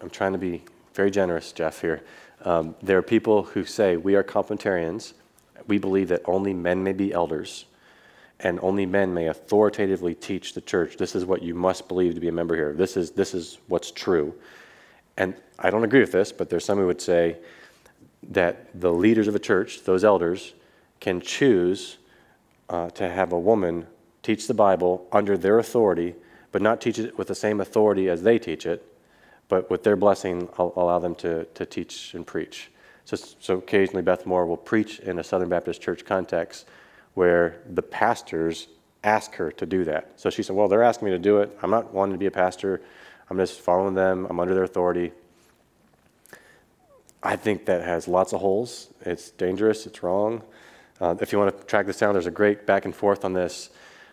[0.00, 0.62] I'm trying to be
[0.94, 1.80] very generous, Jeff.
[1.80, 2.02] Here,
[2.44, 5.12] um, there are people who say we are complementarians
[5.66, 7.66] we believe that only men may be elders,
[8.40, 10.96] and only men may authoritatively teach the church.
[10.96, 12.72] This is what you must believe to be a member here.
[12.72, 14.34] This is, this is what's true.
[15.16, 17.36] And I don't agree with this, but there's some who would say
[18.30, 20.54] that the leaders of a church, those elders,
[21.00, 21.98] can choose
[22.68, 23.86] uh, to have a woman
[24.22, 26.14] teach the Bible under their authority,
[26.50, 28.91] but not teach it with the same authority as they teach it,
[29.48, 32.70] but with their blessing, I'll allow them to, to teach and preach.
[33.04, 36.66] So, so occasionally Beth Moore will preach in a Southern Baptist church context
[37.14, 38.68] where the pastors
[39.04, 40.12] ask her to do that.
[40.16, 41.56] So she said, Well, they're asking me to do it.
[41.62, 42.80] I'm not wanting to be a pastor.
[43.28, 44.26] I'm just following them.
[44.30, 45.12] I'm under their authority.
[47.22, 48.88] I think that has lots of holes.
[49.02, 49.86] It's dangerous.
[49.86, 50.42] It's wrong.
[51.00, 53.32] Uh, if you want to track this down, there's a great back and forth on
[53.32, 53.70] this.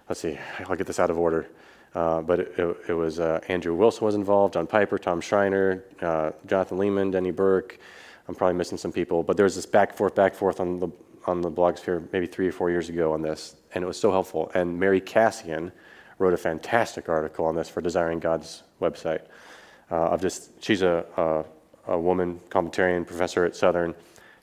[0.08, 1.48] Let's see, I'll get this out of order.
[1.95, 5.84] Uh, but it, it, it was uh, Andrew Wilson was involved, John Piper, Tom Schreiner,
[6.02, 7.80] uh, Jonathan Leeman, Denny Burk.
[8.28, 10.89] I'm probably missing some people, but there was this back forth, back forth on the
[11.25, 14.12] on the blogosphere maybe three or four years ago on this, and it was so
[14.12, 14.52] helpful.
[14.54, 15.71] And Mary Kassian
[16.17, 19.21] wrote a fantastic article on this for Desiring God's website.
[19.91, 21.43] Uh, of just she's a, a
[21.89, 23.95] a woman commentarian professor at Southern,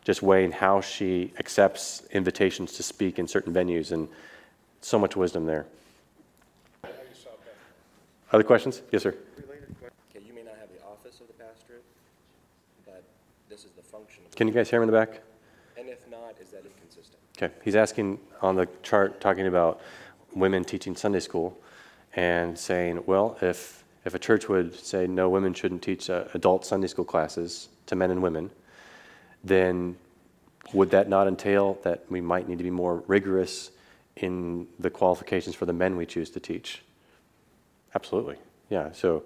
[0.04, 4.08] just weighing how she accepts invitations to speak in certain venues, and
[4.80, 5.64] so much wisdom there.
[6.82, 7.54] How you saw Beth.
[8.32, 8.82] Other questions?
[8.90, 9.10] Yes, sir.
[9.10, 11.84] Okay, you may not have the office of the pastorate,
[12.84, 13.04] but
[13.48, 14.36] this is the function of the.
[14.36, 15.22] Can you guys hear me in the back?
[15.78, 17.18] And if not, is that inconsistent?
[17.36, 19.80] Okay, he's asking on the chart, talking about
[20.34, 21.56] women teaching Sunday school
[22.14, 26.64] and saying, well, if, if a church would say, no, women shouldn't teach uh, adult
[26.64, 28.50] Sunday school classes to men and women,
[29.44, 29.96] then
[30.72, 33.70] would that not entail that we might need to be more rigorous
[34.16, 36.82] in the qualifications for the men we choose to teach?
[37.96, 38.36] Absolutely,
[38.68, 38.92] yeah.
[38.92, 39.22] So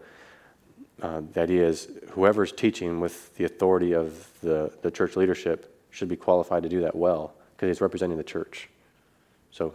[1.03, 6.09] uh, the idea is whoever's teaching with the authority of the, the church leadership should
[6.09, 8.69] be qualified to do that well because he's representing the church.
[9.51, 9.75] So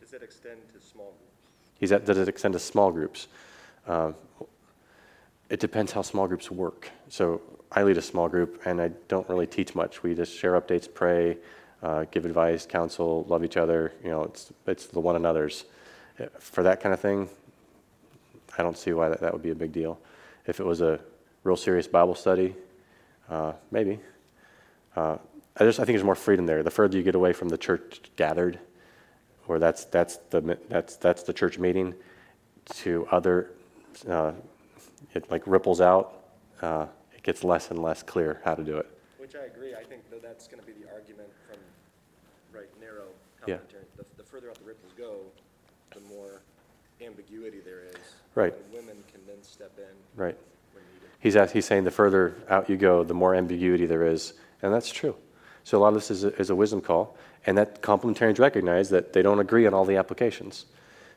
[0.00, 1.80] Does that extend to small groups?
[1.80, 3.26] he's at, does it extend to small groups?
[3.88, 4.12] Uh,
[5.50, 6.92] it depends how small groups work.
[7.08, 7.40] So
[7.72, 10.04] I lead a small group and I don't really teach much.
[10.04, 11.38] We just share updates, pray,
[11.82, 13.94] uh, give advice, counsel, love each other.
[14.04, 15.64] You know, it's, it's the one another's.
[16.20, 17.28] Uh, For that kind of thing,
[18.58, 20.00] I don't see why that, that would be a big deal.
[20.46, 21.00] If it was a
[21.44, 22.54] real serious Bible study,
[23.30, 24.00] uh, maybe.
[24.96, 25.18] Uh,
[25.56, 26.62] I just I think there's more freedom there.
[26.62, 28.58] The further you get away from the church gathered,
[29.46, 31.94] where that's that's the that's that's the church meeting,
[32.70, 33.52] to other,
[34.08, 34.32] uh,
[35.14, 36.14] it like ripples out.
[36.60, 38.86] Uh, it gets less and less clear how to do it.
[39.18, 41.58] Which I agree, I think though that's gonna be the argument from,
[42.52, 43.06] right, narrow
[43.46, 43.56] Yeah.
[43.56, 43.84] commentary.
[43.96, 45.20] The, the further out the ripples go,
[45.94, 46.40] the more
[47.00, 47.96] ambiguity there is.
[48.38, 48.54] Right.
[48.54, 50.36] And women can then step in Right.
[50.72, 51.08] when needed.
[51.18, 54.72] He's ask, he's saying the further out you go, the more ambiguity there is, and
[54.72, 55.16] that's true.
[55.64, 58.90] So a lot of this is a, is a wisdom call, and that complementarians recognize
[58.90, 60.66] that they don't agree on all the applications.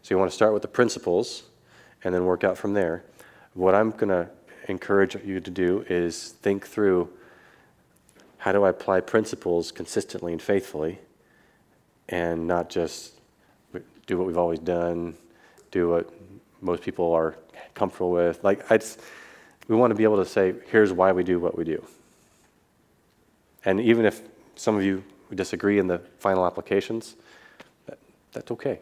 [0.01, 1.43] So you want to start with the principles,
[2.03, 3.03] and then work out from there.
[3.53, 4.27] What I'm going to
[4.67, 7.07] encourage you to do is think through
[8.39, 10.97] how do I apply principles consistently and faithfully,
[12.09, 13.13] and not just
[14.07, 15.15] do what we've always done,
[15.69, 16.09] do what
[16.61, 17.35] most people are
[17.73, 18.43] comfortable with.
[18.43, 18.99] Like I just,
[19.67, 21.83] we want to be able to say, here's why we do what we do.
[23.65, 24.21] And even if
[24.55, 27.15] some of you disagree in the final applications,
[27.85, 27.97] that,
[28.31, 28.79] that's okay.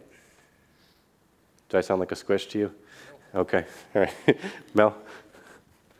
[1.70, 2.76] Do I sound like a squish to you?
[3.36, 3.66] Okay,
[3.96, 4.14] all right.
[4.74, 4.96] Mel?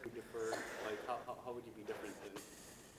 [0.04, 2.16] would differ, like, how, how, how would you be different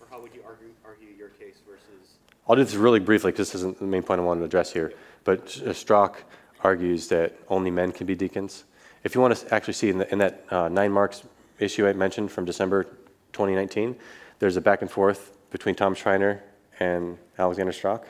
[0.01, 2.15] or how would you argue, argue your case versus,
[2.49, 4.73] I'll do this really briefly because this isn't the main point I wanted to address
[4.73, 4.93] here.
[5.25, 6.23] But Strauch
[6.63, 8.65] argues that only men can be deacons.
[9.03, 11.25] If you want to actually see in, the, in that uh, 9Marks
[11.59, 12.85] issue I mentioned from December
[13.33, 13.97] 2019,
[14.39, 16.43] there's a back and forth between Tom Schreiner
[16.79, 18.07] and Alexander Strauch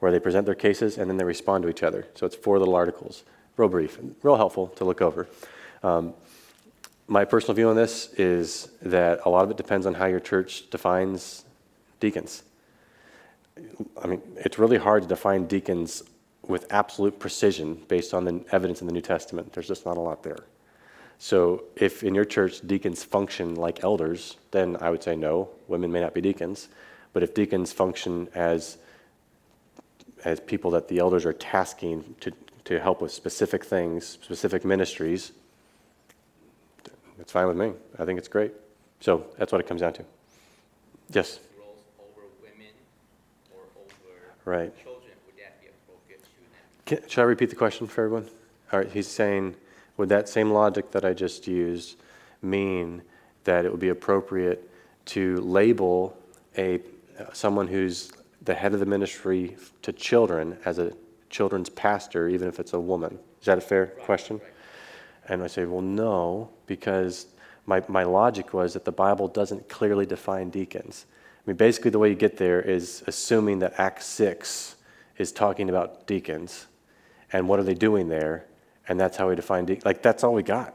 [0.00, 2.06] where they present their cases and then they respond to each other.
[2.14, 3.22] So it's four little articles,
[3.56, 5.28] real brief, real helpful to look over.
[5.82, 6.14] Um,
[7.06, 10.20] my personal view on this is that a lot of it depends on how your
[10.20, 11.44] church defines
[11.98, 12.44] deacons.
[14.02, 16.02] I mean, it's really hard to define deacons
[16.50, 19.52] with absolute precision based on the evidence in the New Testament.
[19.52, 20.44] There's just not a lot there.
[21.18, 25.92] So, if in your church deacons function like elders, then I would say no, women
[25.92, 26.68] may not be deacons.
[27.12, 28.78] But if deacons function as
[30.24, 32.30] as people that the elders are tasking to,
[32.64, 35.32] to help with specific things, specific ministries,
[37.18, 37.72] it's fine with me.
[37.98, 38.52] I think it's great.
[39.00, 40.04] So that's what it comes down to.
[41.10, 41.40] Yes.
[41.58, 42.72] roles over women
[43.54, 44.72] or over Right.
[44.82, 46.64] children, would that be appropriate to them?
[46.90, 48.28] Can, should I repeat the question for everyone?
[48.72, 49.54] All right, he's saying,
[49.96, 51.96] would that same logic that I just used
[52.42, 53.02] mean
[53.44, 54.68] that it would be appropriate
[55.04, 56.18] to label
[56.58, 56.80] a
[57.32, 58.10] someone who's
[58.42, 60.92] the head of the ministry to children as a
[61.28, 63.20] children's pastor, even if it's a woman.
[63.38, 64.40] Is that a fair question?
[65.28, 67.26] And I say, well, no, because
[67.66, 71.06] my, my logic was that the Bible doesn't clearly define deacons.
[71.38, 74.74] I mean, basically, the way you get there is assuming that Acts 6
[75.16, 76.66] is talking about deacons
[77.32, 78.46] and what are they doing there,
[78.88, 79.84] and that's how we define deacons.
[79.84, 80.74] Like, that's all we got.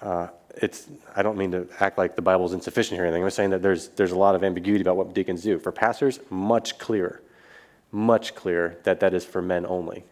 [0.00, 3.22] Uh, it's, I don't mean to act like the Bible's insufficient here or anything.
[3.22, 5.58] I'm saying that there's, there's a lot of ambiguity about what deacons do.
[5.58, 7.22] For pastors, much clearer,
[7.92, 10.04] much clearer that that is for men only.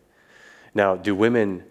[0.74, 1.64] Now, do women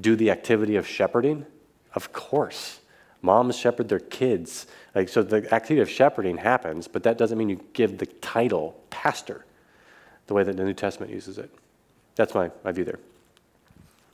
[0.00, 1.46] do the activity of shepherding?
[1.94, 2.80] Of course.
[3.22, 4.66] Moms shepherd their kids.
[4.94, 8.80] Like, so the activity of shepherding happens, but that doesn't mean you give the title
[8.88, 9.44] pastor
[10.26, 11.50] the way that the New Testament uses it.
[12.16, 12.98] That's my, my view there.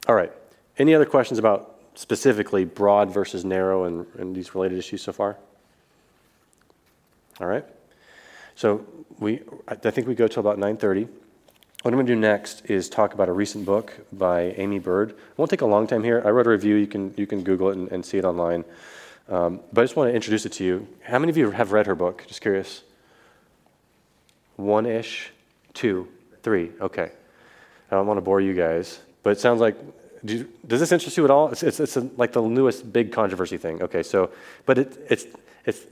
[0.09, 0.33] All right.
[0.79, 5.37] Any other questions about specifically broad versus narrow and, and these related issues so far?
[7.41, 7.65] All right.
[8.55, 8.87] So
[9.19, 11.09] we, I think we go till about 9:30.
[11.83, 15.11] What I'm going to do next is talk about a recent book by Aimee Byrd.
[15.11, 16.21] It won't take a long time here.
[16.25, 16.75] I wrote a review.
[16.75, 18.65] You can, you can Google it and, and see it online.
[19.29, 20.89] Um, but I just want to introduce it to you.
[21.03, 22.25] How many of you have read her book?
[22.27, 22.83] Just curious.
[24.57, 25.31] One ish,
[25.75, 26.09] two,
[26.43, 26.73] three.
[26.81, 27.13] Okay.
[27.91, 29.77] I don't want to bore you guys, but it sounds like.
[30.25, 31.51] Do does this interest you at all?
[31.51, 33.83] It's, it's, it's a, like the newest big controversy thing.
[33.83, 34.31] Okay, so,
[34.65, 35.27] but it, it's,
[35.67, 35.87] it's,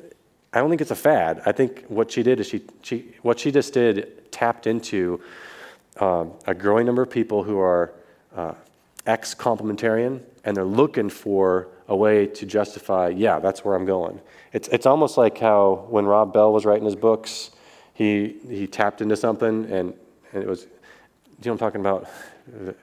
[0.53, 1.43] I don't think it's a fad.
[1.47, 5.21] I think what she did is she, she what she just did tapped into
[6.01, 7.93] um, a growing number of people who are
[8.35, 8.55] uh,
[9.07, 14.21] ex complementarian and they're looking for a way to justify, yeah, that's where I'm going.
[14.53, 17.51] It's, it's almost like how when Rob Bell was writing his books,
[17.93, 19.95] he, he tapped into something and,
[20.33, 20.67] and it was,
[21.43, 22.09] you know I'm talking about?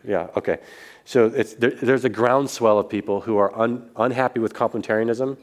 [0.06, 0.60] Yeah, okay.
[1.06, 5.38] So there, there's a groundswell of people who are un, unhappy with complementarianism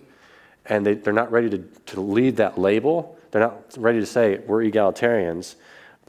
[0.67, 3.19] and they, they're not ready to, to leave that label.
[3.31, 5.57] They're not ready to say, we're egalitarians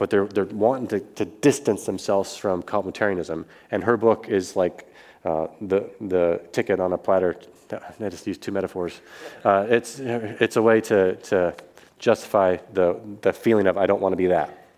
[0.00, 3.44] but they're, they're wanting to, to distance themselves from complementarianism.
[3.70, 4.90] And her book is like
[5.26, 7.36] uh, the, the ticket on a platter.
[7.70, 8.98] I just used two metaphors.
[9.44, 11.54] Uh, it's, it's a way to, to
[11.98, 14.68] justify the, the feeling of, I don't want to be that.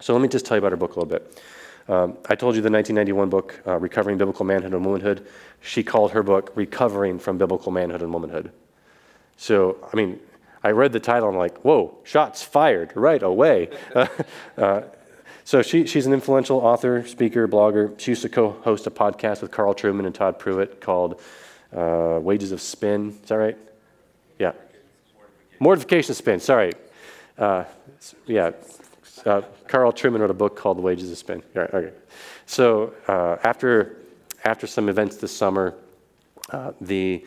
[0.00, 1.40] So let me just tell you about her book a little bit.
[1.92, 5.26] Um, I told you the 1991 book, uh, Recovering Biblical Manhood and Womanhood.
[5.60, 8.50] She called her book Recovering from Biblical Manhood and Womanhood.
[9.36, 10.18] So, I mean,
[10.64, 13.68] I read the title, I'm like, whoa, shots fired right away.
[14.56, 14.82] uh,
[15.44, 17.98] so she, she's an influential author, speaker, blogger.
[18.00, 21.20] She used to co host a podcast with Carl Trueman and Todd Pruitt called
[21.76, 23.18] uh, Wages of Spin.
[23.22, 23.58] Is that right?
[24.38, 24.52] Yeah.
[25.58, 26.72] Mortification Spin, sorry.
[27.36, 27.64] Uh,
[28.24, 28.52] yeah.
[29.24, 31.42] Uh, Carl Trueman wrote a book called The Wages of Spin.
[31.54, 31.92] Right, okay.
[32.46, 33.96] So uh, after,
[34.44, 35.74] after some events this summer,
[36.50, 37.24] uh, the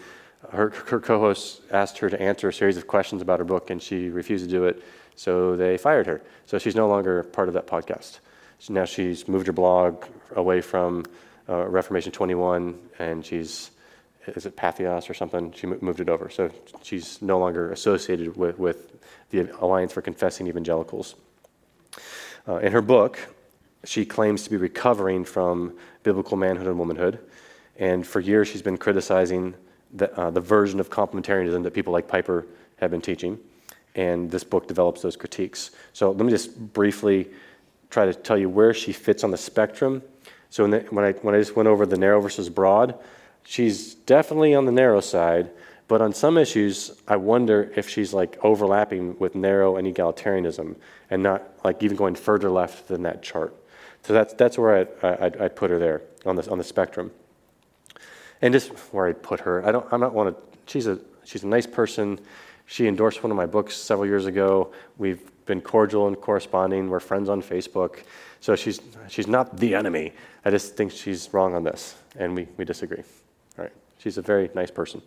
[0.52, 3.82] her, her co-host asked her to answer a series of questions about her book, and
[3.82, 4.84] she refused to do it.
[5.16, 6.22] So they fired her.
[6.46, 8.20] So she's no longer part of that podcast.
[8.60, 10.06] So now she's moved her blog
[10.36, 11.06] away from
[11.50, 13.72] uh, Reformation 21, and she's
[14.28, 15.52] is it Patheos or something?
[15.52, 16.30] She moved it over.
[16.30, 16.50] So
[16.82, 21.16] she's no longer associated with, with the Alliance for Confessing Evangelicals.
[22.48, 23.20] Uh, in her book,
[23.84, 25.74] she claims to be recovering from
[26.04, 27.20] biblical manhood and womanhood.
[27.78, 29.56] And for years, she's been criticizing
[29.94, 32.46] the, uh, the version of complementarianism that people like Piper
[32.78, 33.40] have been teaching.
[33.96, 35.72] And this book develops those critiques.
[35.94, 37.30] So let me just briefly
[37.90, 40.02] try to tell you where she fits on the spectrum.
[40.50, 42.96] So the, when, I, when I just went over the narrow versus broad,
[43.44, 45.50] she's definitely on the narrow side,
[45.88, 50.76] but on some issues, I wonder if she's like overlapping with narrow and egalitarianism
[51.10, 53.56] and not like even going further left than that chart.
[54.04, 57.12] So that's, that's where I'd, I'd put her there on the, on the spectrum
[58.42, 59.66] and just where I'd put her.
[59.66, 59.86] I don't.
[59.92, 60.72] I'm not want to.
[60.72, 62.20] She's a she's a nice person.
[62.68, 64.72] She endorsed one of my books several years ago.
[64.98, 66.90] We've been cordial and corresponding.
[66.90, 68.04] We're friends on Facebook.
[68.42, 70.14] So she's she's not the enemy.
[70.44, 73.04] I just think she's wrong on this, and we, we disagree.
[73.58, 73.74] All right.
[73.98, 75.02] She's a very nice person.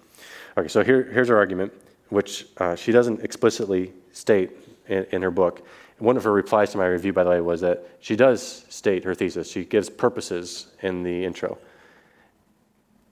[0.59, 0.68] Okay.
[0.68, 1.72] So here here's her argument,
[2.09, 4.50] which uh, she doesn't explicitly state
[4.88, 5.64] in, in her book.
[5.98, 9.04] One of her replies to my review, by the way, was that she does state
[9.04, 9.50] her thesis.
[9.50, 11.59] She gives purposes in the intro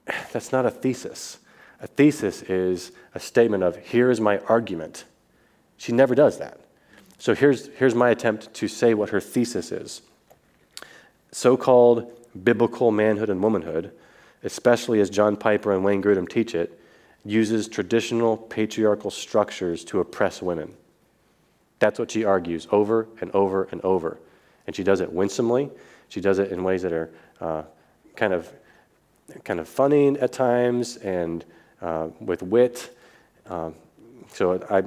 [0.31, 1.39] that's not a thesis.
[1.79, 5.05] A thesis is a statement of, here is my argument.
[5.77, 6.59] She never does that.
[7.19, 10.01] So here's, here's my attempt to say what her thesis is.
[11.31, 12.11] So called
[12.43, 13.91] biblical manhood and womanhood,
[14.43, 16.79] especially as John Piper and Wayne Grudem teach it,
[17.27, 20.73] uses traditional patriarchal structures to oppress women.
[21.79, 24.17] That's what she argues over and over and over.
[24.65, 25.69] And she does it winsomely.
[26.09, 27.09] She does it in ways that are
[27.39, 27.63] uh,
[28.15, 28.51] kind of
[29.43, 31.43] kind of funny at times and
[31.81, 32.97] uh, with wit.
[33.47, 33.75] Um,
[34.29, 34.83] so I,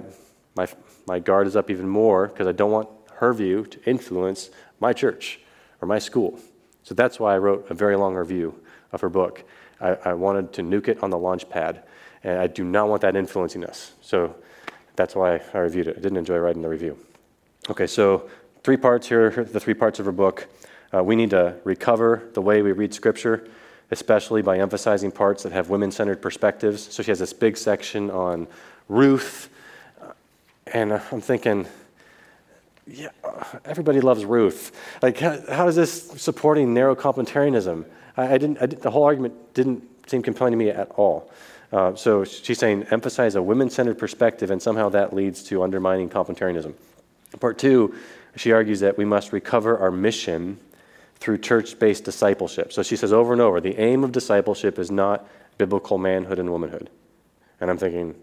[0.57, 0.67] my,
[1.07, 4.93] my guard is up even more because I don't want her view to influence my
[4.93, 5.41] church
[5.81, 6.39] or my school.
[6.83, 8.59] So that's why I wrote a very long review
[8.93, 9.45] of her book.
[9.81, 11.83] I, I wanted to nuke it on the launch pad,
[12.23, 13.93] and I do not want that influencing us.
[14.03, 14.35] So
[14.97, 15.97] that's why I reviewed it.
[15.97, 16.99] I didn't enjoy writing the review.
[17.69, 18.29] Okay, so
[18.63, 20.47] three parts here, the three parts of her book.
[20.93, 23.47] Uh, we need to recover the way we read Scripture,
[23.91, 26.93] especially by emphasizing parts that have women centered perspectives.
[26.93, 28.49] So she has this big section on
[28.89, 29.49] Ruth,
[30.03, 30.13] uh,
[30.67, 31.67] and uh, I'm thinking,
[32.87, 33.11] yeah,
[33.65, 34.73] everybody loves Ruth.
[35.01, 37.85] Like, how, how is this supporting narrow complementarianism?
[38.17, 41.31] I, I didn't, I did, the whole argument didn't seem compelling to me at all.
[41.73, 46.09] Uh, so she's saying emphasize a women centered perspective, and somehow that leads to undermining
[46.09, 46.75] complementarianism.
[47.39, 47.95] Part two,
[48.37, 50.59] she argues that we must recover our mission
[51.17, 52.73] through church based discipleship.
[52.73, 56.51] So she says over and over the aim of discipleship is not biblical manhood and
[56.51, 56.91] womanhood.
[57.61, 58.15] And I'm thinking,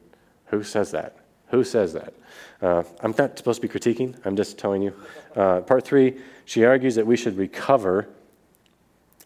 [0.48, 1.18] who says that?
[1.50, 2.14] Who says that?
[2.62, 4.94] Uh, I'm not supposed to be critiquing, I'm just telling you.
[5.36, 8.08] Uh, part three, she argues that we should recover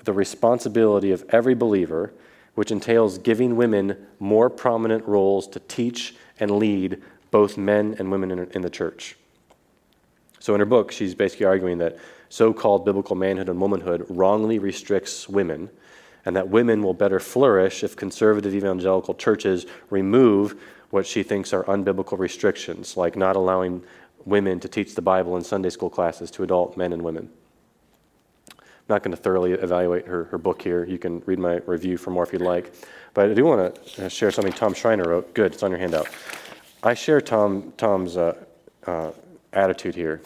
[0.03, 2.13] the responsibility of every believer,
[2.55, 8.31] which entails giving women more prominent roles to teach and lead both men and women
[8.31, 9.15] in, in the church.
[10.39, 11.97] So, in her book, she's basically arguing that
[12.29, 15.69] so called biblical manhood and womanhood wrongly restricts women,
[16.25, 21.63] and that women will better flourish if conservative evangelical churches remove what she thinks are
[21.65, 23.83] unbiblical restrictions, like not allowing
[24.25, 27.29] women to teach the Bible in Sunday school classes to adult men and women.
[28.91, 30.83] Not going to thoroughly evaluate her, her book here.
[30.83, 32.73] You can read my review for more if you'd like.
[33.13, 35.33] But I do want to share something Tom Schreiner wrote.
[35.33, 36.09] Good, it's on your handout.
[36.83, 38.35] I share Tom, Tom's uh,
[38.85, 39.11] uh,
[39.53, 40.21] attitude here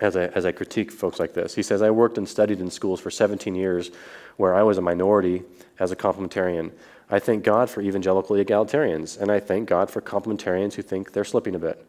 [0.00, 1.54] as I, as I critique folks like this.
[1.54, 3.92] He says, I worked and studied in schools for 17 years
[4.36, 5.44] where I was a minority
[5.78, 6.72] as a complementarian.
[7.08, 11.24] I thank God for evangelical egalitarians, and I thank God for complementarians who think they're
[11.24, 11.86] slipping a bit.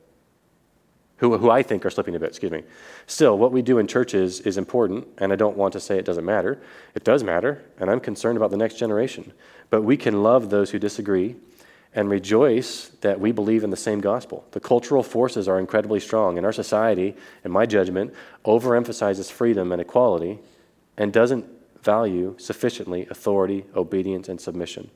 [1.18, 2.64] Who, who I think are slipping a bit, excuse me.
[3.08, 6.06] Still, what we do in churches is important, and I don't want to say it
[6.06, 6.62] doesn't matter.
[6.94, 9.34] It does matter, and I'm concerned about the next generation.
[9.72, 11.36] But we can love those who disagree
[11.96, 14.46] and rejoice that we believe in the same gospel.
[14.52, 18.14] The cultural forces are incredibly strong, and our society, in my judgment,
[18.46, 20.38] overemphasizes freedom and equality
[20.98, 21.46] and doesn't
[21.82, 24.92] value sufficiently authority, obedience, and submission.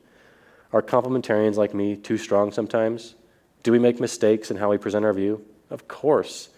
[0.72, 3.15] Are complementarians like me too strong sometimes?
[3.63, 5.43] Do we make mistakes in how we present our view?
[5.72, 6.49] Of course.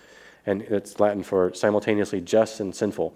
[0.45, 3.14] And it's Latin for simultaneously just and sinful.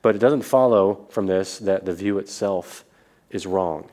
[0.00, 2.84] But it doesn't follow from this that the view itself
[3.30, 3.88] is wrong.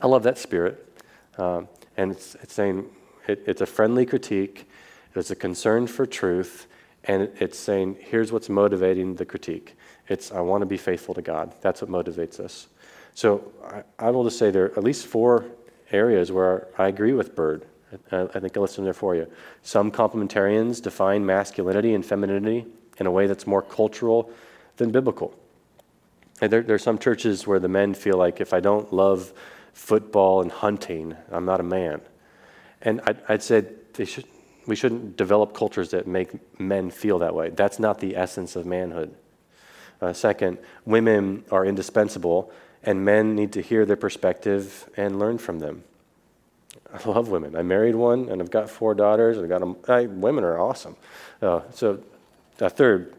[0.00, 0.88] I love that spirit.
[1.36, 2.86] Um, and it's, it's saying
[3.28, 4.68] it, it's a friendly critique,
[5.14, 6.66] it's a concern for truth,
[7.04, 9.76] and it's saying here's what's motivating the critique.
[10.08, 11.54] It's I want to be faithful to God.
[11.60, 12.68] That's what motivates us.
[13.14, 15.44] So I, I will just say there are at least four
[15.90, 17.66] areas where I agree with Byrd.
[18.10, 19.30] I, I think I listed them there for you.
[19.62, 22.66] Some complementarians define masculinity and femininity
[22.98, 24.30] in a way that's more cultural
[24.76, 25.34] than biblical.
[26.40, 29.32] And there, there are some churches where the men feel like if I don't love
[29.72, 31.16] football and hunting.
[31.30, 32.00] I'm not a man.
[32.82, 33.64] And I'd, I'd say
[33.94, 34.26] they should,
[34.66, 37.50] we shouldn't develop cultures that make men feel that way.
[37.50, 39.14] That's not the essence of manhood.
[40.00, 45.60] Uh, second, women are indispensable, and men need to hear their perspective and learn from
[45.60, 45.84] them.
[46.92, 47.56] I love women.
[47.56, 49.38] I married one, and I've got four daughters.
[49.38, 50.20] I've got them.
[50.20, 50.96] Women are awesome.
[51.40, 52.02] Uh, so,
[52.60, 53.14] uh, third,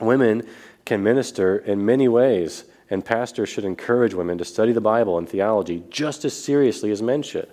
[0.00, 0.46] women
[0.84, 5.28] can minister in many ways and pastors should encourage women to study the Bible and
[5.28, 7.48] theology just as seriously as men should.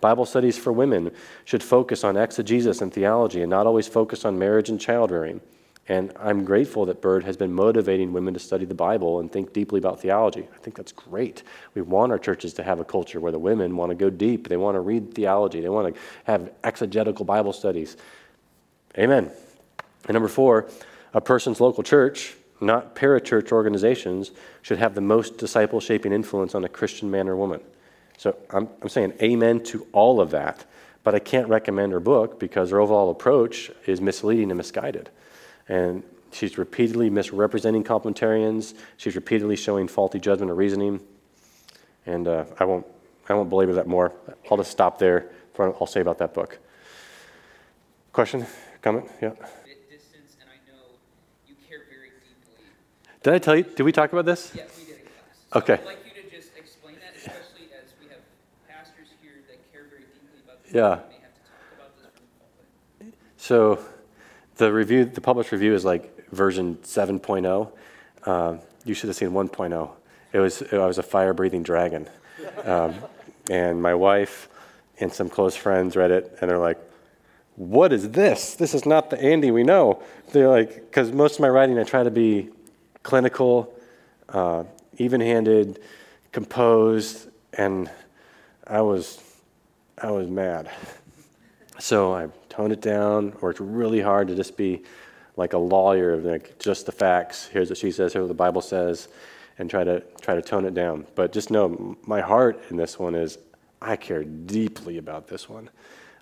[0.00, 1.12] Bible studies for women
[1.44, 5.40] should focus on exegesis and theology and not always focus on marriage and child rearing.
[5.90, 9.52] And I'm grateful that Byrd has been motivating women to study the Bible and think
[9.52, 10.48] deeply about theology.
[10.54, 11.42] I think that's great.
[11.74, 14.48] We want our churches to have a culture where the women want to go deep,
[14.48, 17.96] they want to read theology, they want to have exegetical Bible studies.
[18.96, 19.30] Amen.
[20.06, 20.70] And number four,
[21.12, 24.30] a person's local church not parachurch organizations,
[24.62, 27.60] should have the most disciple shaping influence on a Christian man or woman.
[28.18, 30.64] So I'm, I'm saying amen to all of that,
[31.02, 35.10] but I can't recommend her book because her overall approach is misleading and misguided.
[35.70, 36.02] And
[36.32, 41.00] she's repeatedly misrepresenting complementarians, she's repeatedly showing faulty judgment or reasoning.
[42.06, 42.84] And uh, I, won't,
[43.28, 44.12] I won't belabor that more.
[44.50, 46.58] I'll just stop there for what I'll say about that book.
[48.12, 48.46] Question?
[48.82, 49.08] Comment?
[49.22, 49.30] Yeah.
[53.22, 53.62] Did I tell you?
[53.62, 54.50] Did we talk about this?
[54.54, 55.62] Yes, we did in class.
[55.62, 55.74] Okay.
[55.74, 58.18] I'd like you to just explain that, especially as we have
[58.66, 60.72] pastors here that care very deeply about this.
[60.72, 60.80] Yeah.
[60.80, 62.24] May have to talk about this from
[62.98, 63.18] the pulpit.
[63.36, 63.78] So
[64.60, 67.72] the review, the published review is like version 7.0.
[68.26, 69.90] Um, you should have seen 1.0.
[70.32, 72.08] It was, I was a fire breathing dragon.
[72.64, 72.94] Um,
[73.50, 74.48] and my wife
[75.00, 76.78] and some close friends read it and they're like,
[77.56, 78.54] what is this?
[78.54, 80.02] This is not the Andy we know.
[80.32, 82.50] They're like, because most of my writing, I try to be
[83.02, 83.74] clinical,
[84.28, 84.64] uh,
[84.98, 85.80] even-handed,
[86.32, 87.90] composed, and
[88.66, 89.22] I was,
[90.00, 90.70] I was mad.
[91.80, 94.82] So I toned it down, worked really hard to just be
[95.36, 97.46] like a lawyer, of like just the facts.
[97.46, 99.08] Here's what she says, here's what the Bible says,
[99.58, 101.06] and try to try to tone it down.
[101.14, 103.38] But just know, my heart in this one is
[103.80, 105.70] I care deeply about this one.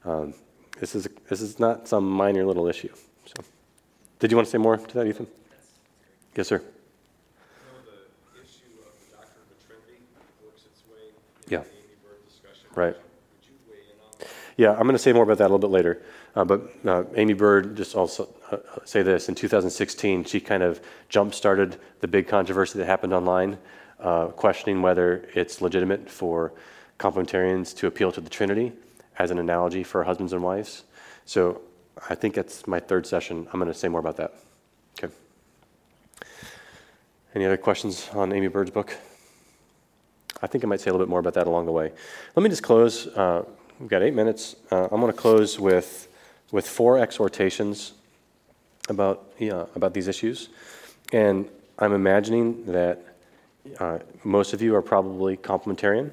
[0.05, 0.33] Um,
[0.79, 2.93] this is this is not some minor little issue.
[3.27, 3.43] So,
[4.21, 5.27] did you want to say more to that, Ethan?
[6.37, 6.57] Yes, sir.
[6.57, 7.83] I know
[8.33, 10.05] the issue of the doctrine of the Trinity
[10.45, 11.11] works its way
[11.49, 11.59] Yeah.
[11.59, 12.69] into the Aimee Byrd discussion.
[12.77, 12.95] Right.
[12.95, 14.29] Would you weigh in on that?
[14.59, 16.03] Yeah, I'm going to say more about that a little bit later.
[16.35, 20.81] Uh, but uh, Aimee Byrd, just also uh, say this in 2016, she kind of
[21.09, 23.57] jump started the big controversy that happened online,
[24.01, 26.53] uh, questioning whether it's legitimate for
[26.99, 28.73] complementarians to appeal to the Trinity
[29.17, 30.83] as an analogy for husbands and wives.
[31.25, 31.61] So
[32.11, 33.47] I think that's my third session.
[33.53, 34.35] I'm going to say more about that.
[35.01, 35.15] Okay.
[37.33, 38.97] Any other questions on Aimee Byrd's book?
[40.43, 41.93] I think I might say a little bit more about that along the way.
[42.35, 43.07] Let me just close.
[43.07, 43.45] Uh,
[43.79, 44.57] we've got eight minutes.
[44.71, 46.09] Uh, I'm going to close with,
[46.51, 47.93] with four exhortations
[48.89, 50.49] about, yeah, about these issues.
[51.13, 51.49] And
[51.79, 53.05] I'm imagining that
[53.79, 56.11] uh, most of you are probably complementarian.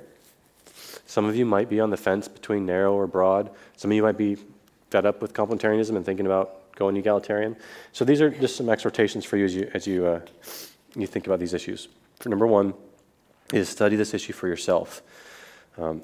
[1.05, 3.49] Some of you might be on the fence between narrow or broad.
[3.77, 4.37] Some of you might be
[4.89, 7.55] fed up with complementarianism and thinking about going egalitarian.
[7.93, 10.21] So these are just some exhortations for you as you, as you, uh,
[10.95, 11.87] you think about these issues.
[12.19, 12.73] For number one,
[13.53, 15.01] is study this issue for yourself.
[15.77, 16.01] Um,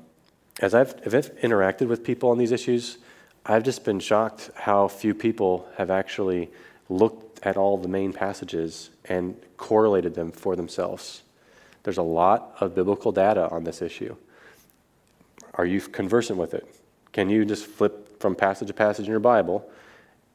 [0.59, 2.97] as I've, I've interacted with people on these issues,
[3.45, 6.49] I've just been shocked how few people have actually
[6.89, 11.23] looked at all the main passages and correlated them for themselves.
[11.83, 14.15] There's a lot of biblical data on this issue.
[15.55, 16.67] Are you conversant with it?
[17.11, 19.69] Can you just flip from passage to passage in your Bible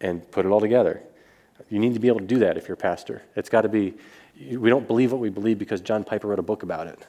[0.01, 1.03] and put it all together?
[1.71, 3.23] You need to be able to do that if you're a pastor.
[3.35, 3.95] It's got to be,
[4.57, 7.07] we don't believe what we believe because John Piper wrote a book about it.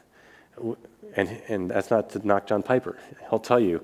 [1.15, 2.97] And, and that's not to knock John Piper.
[3.29, 3.83] He'll tell you,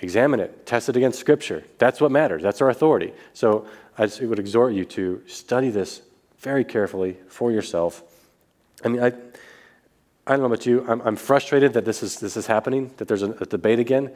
[0.00, 1.64] examine it, test it against Scripture.
[1.78, 2.42] That's what matters.
[2.42, 3.12] That's our authority.
[3.32, 3.66] So
[3.96, 6.02] I would exhort you to study this
[6.38, 8.02] very carefully for yourself.
[8.84, 9.08] I mean, I,
[10.26, 10.84] I don't know about you.
[10.88, 14.12] I'm, I'm frustrated that this is, this is happening, that there's a, a debate again.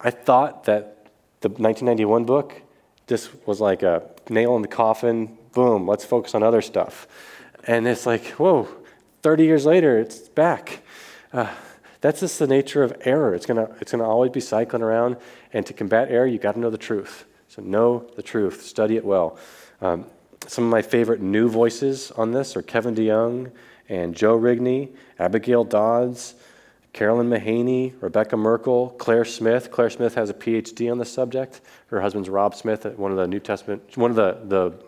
[0.00, 1.08] I thought that
[1.40, 2.62] the 1991 book
[3.06, 5.36] just was like a nail in the coffin.
[5.52, 7.06] Boom, let's focus on other stuff.
[7.66, 8.68] And it's like, whoa,
[9.22, 10.82] 30 years later, it's back.
[11.36, 11.52] Uh,
[12.00, 13.34] that's just the nature of error.
[13.34, 15.18] It's gonna, it's gonna always be cycling around.
[15.52, 17.26] And to combat error, you've got to know the truth.
[17.48, 18.62] So know the truth.
[18.62, 19.38] Study it well.
[19.82, 20.06] Um,
[20.46, 23.50] some of my favorite new voices on this are Kevin DeYoung
[23.90, 26.36] and Joe Rigney, Abigail Dodds,
[26.94, 29.70] Carolyn Mahaney, Rebekah Merkle, Claire Smith.
[29.70, 31.60] Claire Smith has a PhD on the subject.
[31.88, 34.82] Her husband's Rob Smith, one of the New Testament, one of the, the,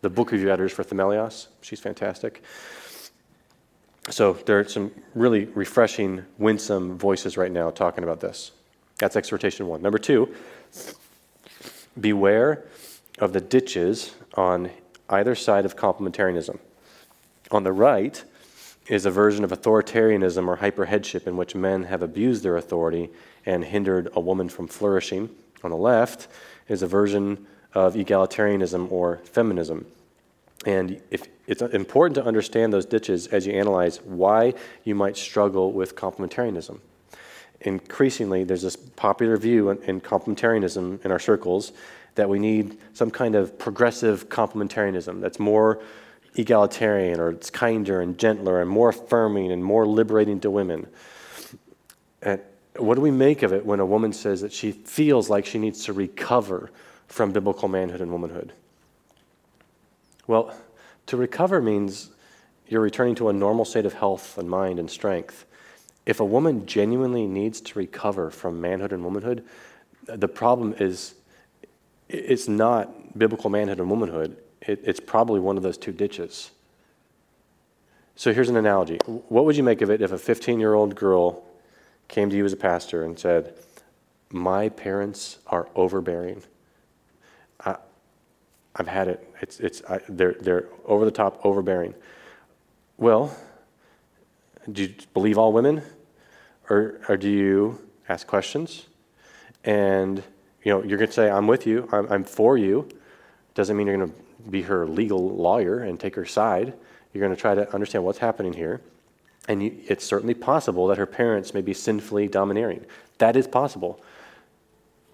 [0.00, 1.48] the book review editors for Themelios.
[1.60, 2.42] She's fantastic.
[4.10, 8.50] So there are some really refreshing, winsome voices right now talking about this.
[8.98, 9.82] That's exhortation one.
[9.82, 10.34] Number two,
[11.98, 12.64] beware
[13.20, 14.70] of the ditches on
[15.08, 16.58] either side of complementarianism.
[17.52, 18.22] On the right
[18.88, 23.10] is a version of authoritarianism or hyperheadship in which men have abused their authority
[23.46, 25.30] and hindered a woman from flourishing.
[25.62, 26.26] On the left
[26.68, 29.86] is a version of egalitarianism or feminism.
[30.66, 34.54] And if, it's important to understand those ditches as you analyze why
[34.84, 36.78] you might struggle with complementarianism.
[37.62, 41.72] Increasingly, there's this popular view in, in complementarianism in our circles
[42.14, 45.82] that we need some kind of progressive complementarianism that's more
[46.36, 50.86] egalitarian or it's kinder and gentler and more affirming and more liberating to women.
[52.22, 52.40] And
[52.76, 55.58] what do we make of it when a woman says that she feels like she
[55.58, 56.70] needs to recover
[57.08, 58.52] from biblical manhood and womanhood?
[60.30, 60.54] Well,
[61.06, 62.10] to recover means
[62.68, 65.44] you're returning to a normal state of health and mind and strength.
[66.06, 69.44] If a woman genuinely needs to recover from manhood and womanhood,
[70.06, 71.16] the problem is
[72.08, 74.36] it's not biblical manhood and womanhood.
[74.60, 76.52] It, it's probably one of those two ditches.
[78.14, 78.98] So here's an analogy.
[79.06, 81.42] What would you make of it if a 15 year old girl
[82.06, 83.54] came to you as a pastor and said,
[84.30, 86.44] My parents are overbearing?
[88.76, 89.26] I've had it.
[89.40, 91.94] It's, it's, I, they're, they're over the top, overbearing.
[92.96, 93.36] Well,
[94.70, 95.82] do you believe all women?
[96.68, 98.86] Or, or do you ask questions?
[99.64, 100.22] And,
[100.62, 102.88] you know, you're going to say, I'm with you, I'm, I'm for you.
[103.54, 106.72] Doesn't mean you're going to be her legal lawyer and take her side.
[107.12, 108.80] You're going to try to understand what's happening here.
[109.48, 112.84] And you, it's certainly possible that her parents may be sinfully domineering.
[113.18, 114.00] That is possible.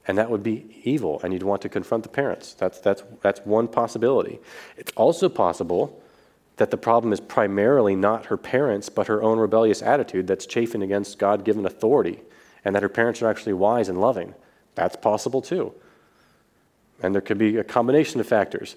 [0.08, 2.54] And that would be evil, and you'd want to confront the parents.
[2.54, 4.38] That's, that's, that's one possibility.
[4.76, 6.00] It's also possible
[6.56, 10.82] that the problem is primarily not her parents, but her own rebellious attitude that's chafing
[10.82, 12.22] against God given authority,
[12.64, 14.34] and that her parents are actually wise and loving.
[14.74, 15.74] That's possible too.
[17.02, 18.76] And there could be a combination of factors.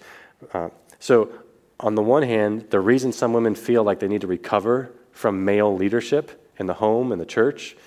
[0.53, 0.69] Uh,
[0.99, 1.31] so,
[1.79, 5.45] on the one hand, the reason some women feel like they need to recover from
[5.45, 7.77] male leadership in the home and the church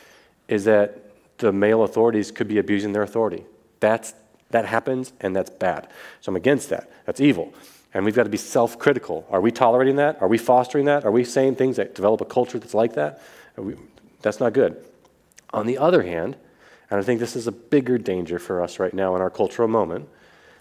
[0.48, 1.11] is that
[1.42, 3.44] the male authorities could be abusing their authority.
[3.80, 4.14] That's,
[4.50, 5.88] that happens, and that's bad.
[6.20, 6.90] So I'm against that.
[7.04, 7.52] That's evil.
[7.92, 9.26] And we've got to be self critical.
[9.28, 10.22] Are we tolerating that?
[10.22, 11.04] Are we fostering that?
[11.04, 13.20] Are we saying things that develop a culture that's like that?
[13.56, 13.74] We,
[14.22, 14.82] that's not good.
[15.52, 16.36] On the other hand,
[16.88, 19.68] and I think this is a bigger danger for us right now in our cultural
[19.68, 20.08] moment,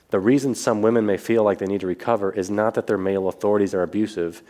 [0.10, 2.98] the reason some women may feel like they need to recover is not that their
[2.98, 4.42] male authorities are abusive,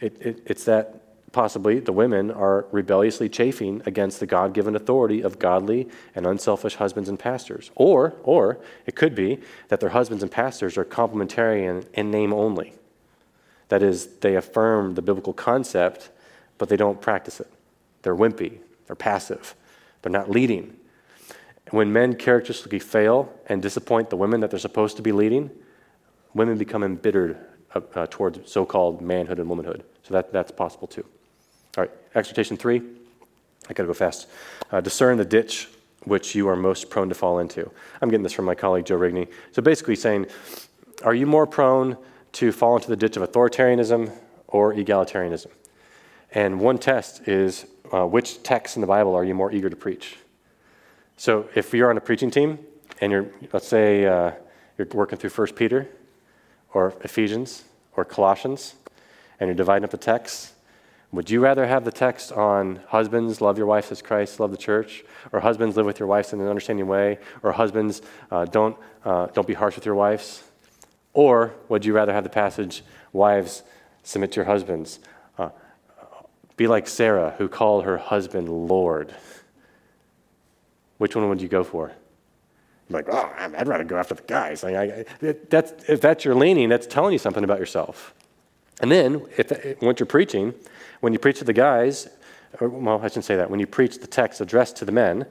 [0.00, 5.22] it, it, it's that possibly the women are rebelliously chafing against the God given authority
[5.22, 7.70] of godly and unselfish husbands and pastors.
[7.74, 12.74] Or, or it could be that their husbands and pastors are complementarian in name only.
[13.68, 16.10] That is, they affirm the biblical concept,
[16.56, 17.50] but they don't practice it.
[18.02, 19.54] They're wimpy, they're passive,
[20.02, 20.76] they're not leading.
[21.70, 25.50] When men characteristically fail and disappoint the women that they're supposed to be leading,
[26.32, 27.36] women become embittered
[27.74, 29.84] uh, uh, towards so called manhood and womanhood.
[30.02, 31.04] So that, that's possible too.
[31.78, 32.82] Right, exhortation three.
[33.68, 34.26] I gotta go fast.
[34.72, 35.68] Uh, discern the ditch
[36.02, 37.70] which you are most prone to fall into.
[38.02, 39.28] I'm getting this from my colleague Joe Rigney.
[39.52, 40.26] So basically saying,
[41.04, 41.96] are you more prone
[42.32, 44.10] to fall into the ditch of authoritarianism
[44.48, 45.52] or egalitarianism?
[46.32, 49.76] And one test is uh, which texts in the Bible are you more eager to
[49.76, 50.16] preach?
[51.16, 52.58] So if you're on a preaching team
[53.00, 54.32] and you're, let's say, uh,
[54.76, 55.88] you're working through 1 Peter
[56.74, 57.62] or Ephesians
[57.94, 58.74] or Colossians
[59.38, 60.54] and you're dividing up the texts,
[61.10, 64.58] would you rather have the text on husbands, love your wives as Christ, love the
[64.58, 68.76] church, or husbands, live with your wives in an understanding way, or husbands, uh, don't,
[69.04, 70.42] uh, don't be harsh with your wives?
[71.14, 72.82] Or would you rather have the passage,
[73.12, 73.62] wives,
[74.02, 74.98] submit to your husbands?
[75.38, 75.48] Uh,
[76.58, 79.14] be like Sarah, who called her husband Lord.
[80.98, 81.92] Which one would you go for?
[82.90, 84.62] Like, oh, I'd rather go after the guys.
[84.62, 85.04] Like, I,
[85.48, 88.14] that's, if that's your leaning, that's telling you something about yourself.
[88.80, 90.54] And then, if, once you're preaching,
[91.00, 92.08] when you preach to the guys,
[92.60, 93.50] or, well, I shouldn't say that.
[93.50, 95.26] When you preach the text addressed to the men,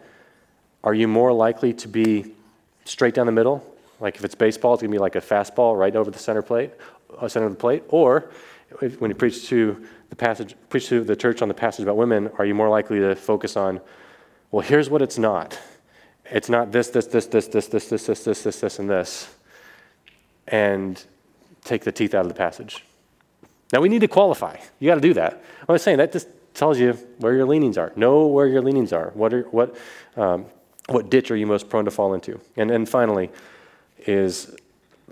[0.84, 2.34] are you more likely to be
[2.86, 3.64] straight down the middle?
[4.00, 6.42] Like if it's baseball, it's going to be like a fastball right over the center
[6.42, 6.72] plate,
[7.18, 7.84] uh, center of the plate.
[7.90, 8.30] Or
[8.82, 11.98] if, when you preach to the passage, preach to the church on the passage about
[11.98, 13.82] women, are you more likely to focus on,
[14.52, 15.60] well, here's what it's not.
[16.30, 19.36] It's not this, this, this, this, this, this, this, this, this, this, this, and this,
[20.48, 21.04] and
[21.64, 22.84] take the teeth out of the passage.
[23.72, 24.58] Now, we need to qualify.
[24.80, 25.44] You got to do that.
[25.68, 27.92] I was saying that just tells you where your leanings are.
[27.96, 29.12] Know where your leanings are.
[29.14, 29.76] What, are, what,
[30.16, 30.46] um,
[30.88, 32.40] what ditch are you most prone to fall into?
[32.56, 33.30] And then finally,
[34.06, 34.56] is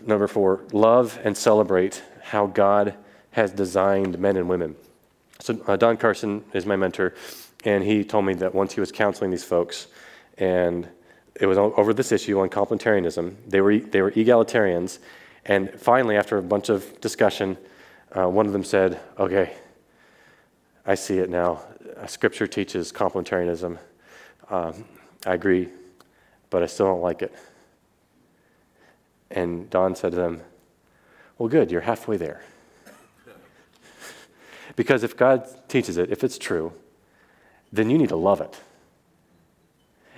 [0.06, 2.96] number four love and celebrate how God
[3.32, 4.76] has designed men and women.
[5.40, 7.14] So, uh, Don Carson is my mentor,
[7.66, 9.88] and he told me that once he was counseling these folks,
[10.38, 10.88] and
[11.36, 15.00] it was over this issue on complementarianism, they were, they were egalitarians,
[15.46, 17.58] and finally, after a bunch of discussion,
[18.16, 19.54] uh, one of them said, Okay,
[20.86, 21.62] I see it now.
[21.98, 23.78] Uh, scripture teaches complementarianism.
[24.50, 24.86] Um,
[25.26, 25.70] I agree,
[26.50, 27.34] but I still don't like it.
[29.32, 30.42] And Don said to them,
[31.38, 32.42] Well, good, you're halfway there.
[34.76, 36.74] because if God teaches it, if it's true,
[37.74, 38.60] then you need to love it.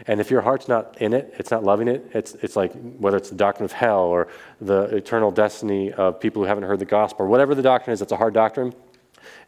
[0.05, 3.17] And if your heart's not in it, it's not loving it, it's, it's like whether
[3.17, 4.27] it's the doctrine of hell or
[4.61, 7.99] the eternal destiny of people who haven't heard the gospel or whatever the doctrine is,
[7.99, 8.73] that's a hard doctrine.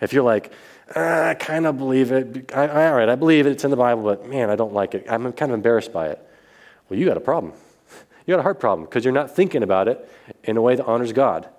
[0.02, 0.52] If you're like,
[0.96, 3.70] ah, I kind of believe it, I, I, all right, I believe it, it's in
[3.70, 6.20] the Bible, but man, I don't like it, I'm kind of embarrassed by it.
[6.90, 7.54] Well, you got a problem.
[8.26, 10.08] You got a heart problem because you're not thinking about it
[10.44, 11.50] in a way that honors God.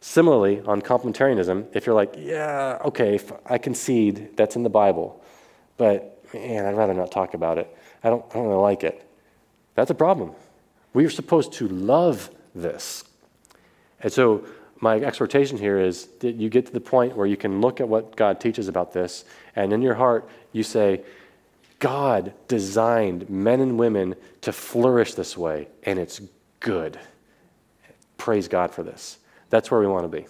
[0.00, 5.24] Similarly, on complementarianism, if you're like, yeah, okay, I concede that's in the Bible,
[5.78, 7.74] but man, I'd rather not talk about it.
[8.02, 9.04] I don't, I don't really like it.
[9.74, 10.32] That's a problem.
[10.94, 13.04] We are supposed to love this.
[14.00, 14.46] And so,
[14.80, 17.88] my exhortation here is that you get to the point where you can look at
[17.88, 19.24] what God teaches about this,
[19.56, 21.02] and in your heart, you say,
[21.80, 26.20] God designed men and women to flourish this way, and it's
[26.60, 26.98] good.
[28.18, 29.18] Praise God for this.
[29.50, 30.28] That's where we want to be.